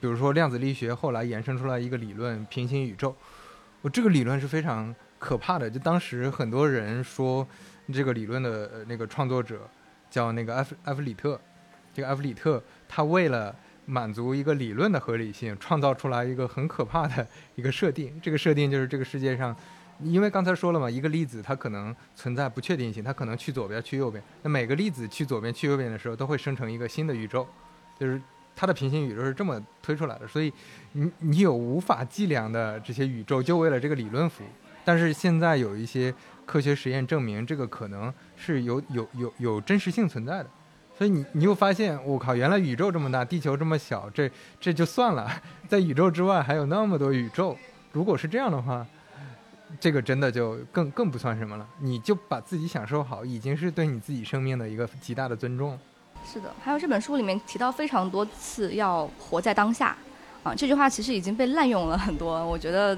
[0.00, 3.16] 比如说量子力学后来衍生出来一个理论——平行宇宙。
[3.82, 7.46] 我这个理论是非常可怕的，就当时很多人说
[7.92, 9.68] 这个理论的那个创作者
[10.10, 11.40] 叫那个埃弗埃弗里特，
[11.92, 13.54] 这个埃弗里特他为了。
[13.86, 17.26] 满足一个理论的合理性，创造出来一个很可怕的
[17.56, 18.20] 一个设定。
[18.22, 19.56] 这个设定就是这个世界上，
[19.98, 24.22] 因为刚才说了嘛，一个粒子它可能存在不确定性，它可能去左边去右边。
[24.42, 27.44] 那每个粒子去左边去右边的时候，都会生成一个新的宇宙，
[27.98, 28.20] 就是
[28.60, 30.28] 它的平行宇宙是这么推出来的。
[30.28, 30.52] 所以
[30.92, 34.48] 你你有无法计量的这些宇宙，就为了这个理论服务。
[34.84, 40.50] 但是现在有一些科学实验证明，这个可能是有有有有真实性存在的。
[40.98, 44.30] 所以你你又发现，我靠，原来宇宙这么大，地球这么小，这
[44.60, 45.26] 这就算了，
[45.66, 47.56] 在宇宙之外还有那么多宇宙。
[47.92, 48.86] 如果是这样的话，
[49.78, 51.66] 这个真的就更更不算什么了。
[51.78, 55.78] 你就把自己享受好，已经是对你自己生命的一个极大的尊重。
[56.24, 59.96] 是的，还有这本书里面提到非常多次要活在当下，
[60.42, 62.44] 啊，这句话其实已经被滥用了很多。
[62.46, 62.96] 我觉得，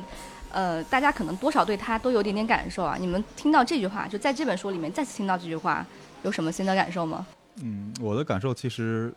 [0.51, 2.97] 呃，大家可能多少对它都有点点感受啊。
[3.01, 5.87] 你们听到这句话，就在这本书里面再次听到这句话，
[6.23, 7.27] 有什么新的感受吗？
[7.63, 9.13] 嗯，我的感受其实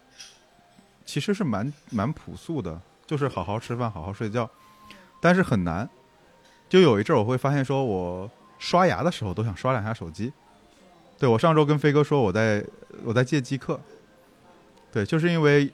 [1.05, 4.49] 其实是蛮蛮朴素的，就是好好吃饭，好好睡觉，
[5.19, 5.89] 但是很难。
[6.69, 8.29] 就有一阵儿我会发现，说我
[8.59, 10.31] 刷牙的时候都想刷两下手机。
[11.17, 12.63] 对我上周跟飞哥说，我在
[13.03, 13.79] 我在借机课。
[14.95, 15.69] 对，就是因为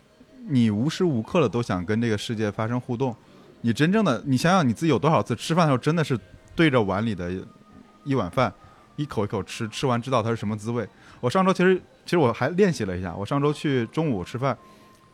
[0.47, 3.15] 你无时无刻的都想跟这个世界发生互动。
[3.61, 6.19] 你真正的，你想想你自己有多少次吃饭的时候，真的是
[6.55, 7.31] 对着碗里的
[8.03, 8.51] 一碗饭，
[8.95, 10.89] 一口一口吃，吃完知道它是什么滋味。
[11.19, 11.79] 我上周其实。
[12.03, 14.57] 其实我还练习了一下，我上周去中午吃饭，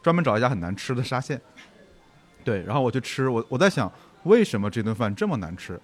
[0.02, 1.40] 专门找一家很难吃的沙县，
[2.46, 3.92] 对，然后我去吃，我我在想
[4.24, 5.78] 为什么这顿饭这么难吃，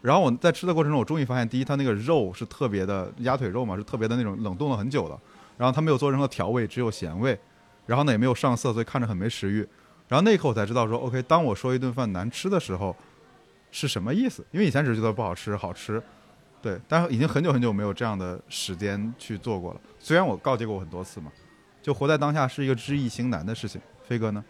[0.00, 5.16] 然后我在吃的过程中，我终于发现，第一，它那个肉是特别的鸭腿肉嘛，是特别的那种冷冻了很久的，
[5.58, 7.38] 然后它没有做任何调味，只有咸味，
[7.88, 9.66] 然后呢也没有上色，所以看着很没食欲，
[10.08, 12.94] 然后那一刻我才知道说，OK，当我说一顿饭难吃的时候
[13.70, 16.00] 是什么意思，因为以前只是觉得不好吃，好吃。
[16.60, 19.80] 对，但是已经很久很久没有这样的时间去做过了。
[19.98, 21.32] 虽然我告诫过我很多次嘛，
[21.80, 23.80] 就活在当下是一个知易行难的事情。
[24.06, 24.44] 飞哥呢？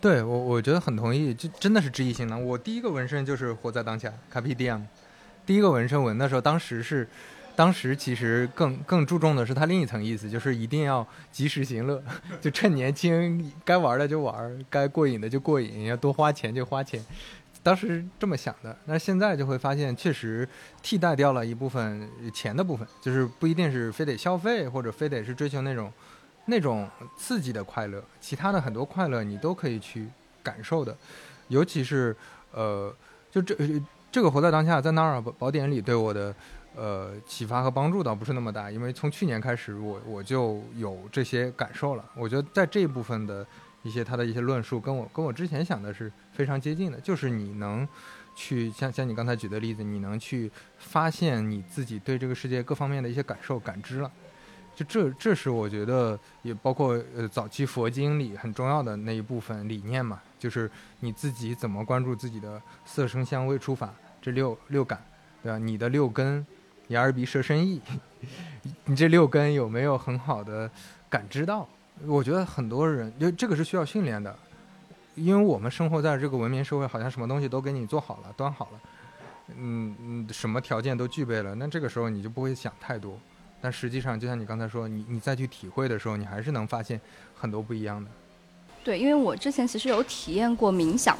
[0.00, 2.42] 对我，我觉得很同意，就真的是知易行难。
[2.42, 4.82] 我第一个纹身就是活在当下卡皮 DM。
[5.44, 7.06] 第一个纹身纹的时候，当时是，
[7.54, 12.02] 当时其实更更注重的是它另一层意思，就是一定要及时行乐，
[12.40, 17.04] 就趁年轻，该玩的就玩，该过瘾的就过瘾，要多花钱就花钱。
[17.62, 20.48] 当时这么想的，那现在就会发现，确实
[20.82, 25.92] 替代掉了一部分钱的部分，就是不一定是非得消费，或者非得是追求那种
[26.46, 30.08] 那种刺激的快乐，其他的很多快乐你都可以去
[30.42, 30.96] 感受的。
[31.46, 32.16] 尤其是
[32.50, 32.92] 呃，
[33.30, 33.54] 就这
[34.10, 36.34] 这个活在当下，在《纳尔宝典》里对我的
[36.74, 42.04] 呃，启发和帮助倒不是那么大，因为从去年开始我我就有这些感受了。
[42.16, 43.46] 我觉得在这一部分的
[43.82, 47.86] 一些他的一些论述，跟我跟我之前想的是非常接近的，就是你能
[48.34, 54.10] 去像像你刚才举的例子，你能去发现你自己对这个世界各方面的一些感受感知了。
[54.74, 60.70] 就这这是我觉得也包括呃早期佛经里很重要的那一部分理念嘛，就是
[61.00, 63.92] 你自己怎么关注自己的色声香味触法
[64.22, 65.04] 这六六感，
[65.42, 65.58] 对吧？
[65.58, 66.46] 你的六根。
[66.92, 67.80] 眼耳鼻舌身意，
[68.84, 70.70] 你这六根有没有很好的
[71.08, 71.66] 感知到？
[72.06, 74.34] 我觉得很多人，因为这个是需要训练的，
[75.14, 78.80] 因为我们生活在这个文明社会，好像什么东西都给你做好了、端好了，
[79.56, 83.18] 嗯嗯，什么条件都具备了，那这个时候你就不会想太多。
[83.60, 87.00] 但实际上，就像你刚才说，你你再去体会的时候，你还是能发现
[87.36, 88.10] 很多不一样的。
[88.82, 91.16] 对，因为我之前其实有体验过冥想。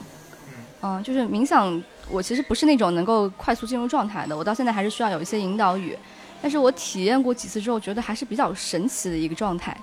[0.85, 1.81] 嗯，就是冥想，
[2.11, 5.97] 我其实不是那种能够快速进入状态的，我到现在还是需要有一些引导语。
[6.43, 9.77] 但是我体验过几次之后，觉得还是比较神奇的一个状态，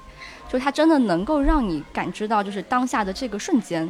[0.49, 3.89] 就是它真的能够让你感知到，就是当下的这个瞬间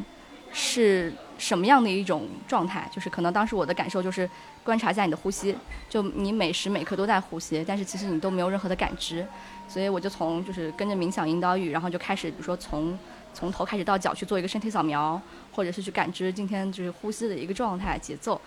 [0.54, 2.88] 是什么样的一种状态。
[2.94, 4.30] 就是可能当时我的感受就是
[4.64, 5.56] 观察一下你的呼吸，
[5.90, 9.26] 就你每时每刻都在呼吸，但是其实你都没有任何的感知。
[9.68, 12.96] 所以我就从就是跟着冥想引导语，然后就开始，比如说从。
[13.40, 15.20] 从头开始到脚去做一个身体扫描，
[15.54, 18.40] 或者是去感知今天就是呼吸的一个状态、节奏，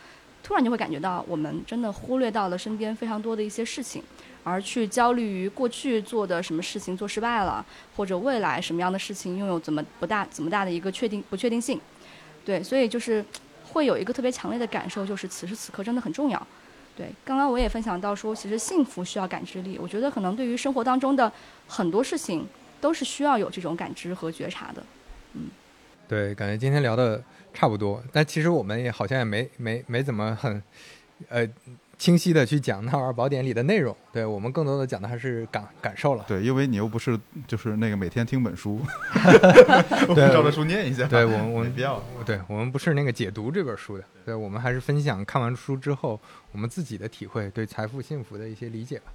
[0.42, 4.02] 突然就会感觉到我们真的忽略到了身边非常多的一些事情，
[4.44, 7.64] 而去焦虑于过去做的什么事情做失败了，
[7.96, 11.80] 或者未来什么样的事情拥有怎么不大怎么大的一个确定不确定性。
[12.44, 13.24] 对，所以就是
[13.72, 16.46] 会有一个特别强烈的感受，就是此时此刻真的很重要。
[16.94, 21.32] 对，刚刚我也分享到说，其实幸福需要感知力，我觉得可能对于生活当中的
[21.66, 22.46] 很多事情。
[22.82, 24.82] 都是需要有这种感知和觉察的，
[25.34, 25.48] 嗯，
[26.08, 27.22] 对，感觉今天聊的
[27.54, 30.60] 差不多，但其实我们也好像也没没没怎么很，
[31.28, 31.48] 呃，
[31.96, 36.24] 清晰的去讲《纳尔宝典》里的内容，对我们更多的讲的还是感感受了。
[36.26, 38.80] 对，因为你又不是就是那个每天听本书，
[40.12, 41.06] 对，照着书念一下。
[41.06, 49.12] 对我们我们必要，对我们不是那个解读这本书的，对我们还是分享看完书之后我们自己的体会，对财富幸福的一些理解吧。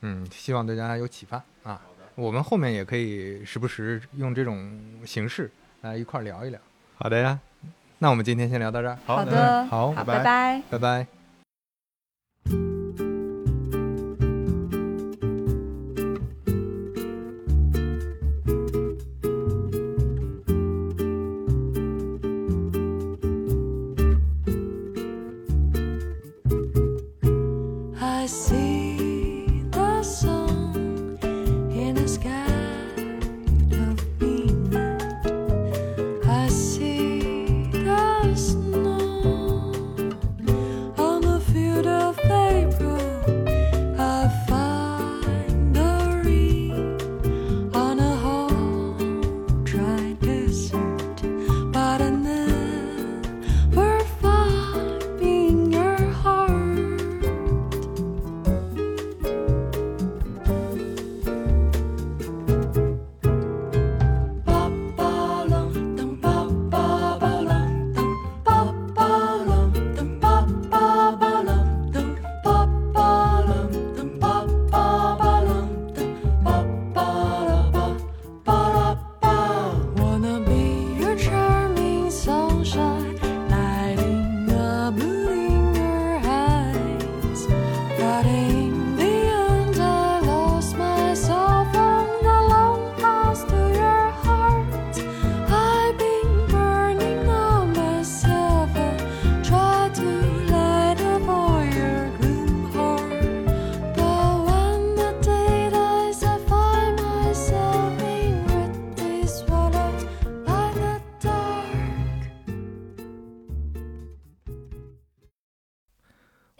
[0.00, 1.78] 嗯，希望对大家有启发啊。
[2.18, 4.76] 我们后面也可以时不时用这种
[5.06, 5.48] 形式
[5.82, 6.58] 来一块聊一聊。
[6.96, 7.38] 好的呀，
[7.98, 8.98] 那我们今天先聊到这儿。
[9.06, 11.06] 好的，好，拜拜，拜拜。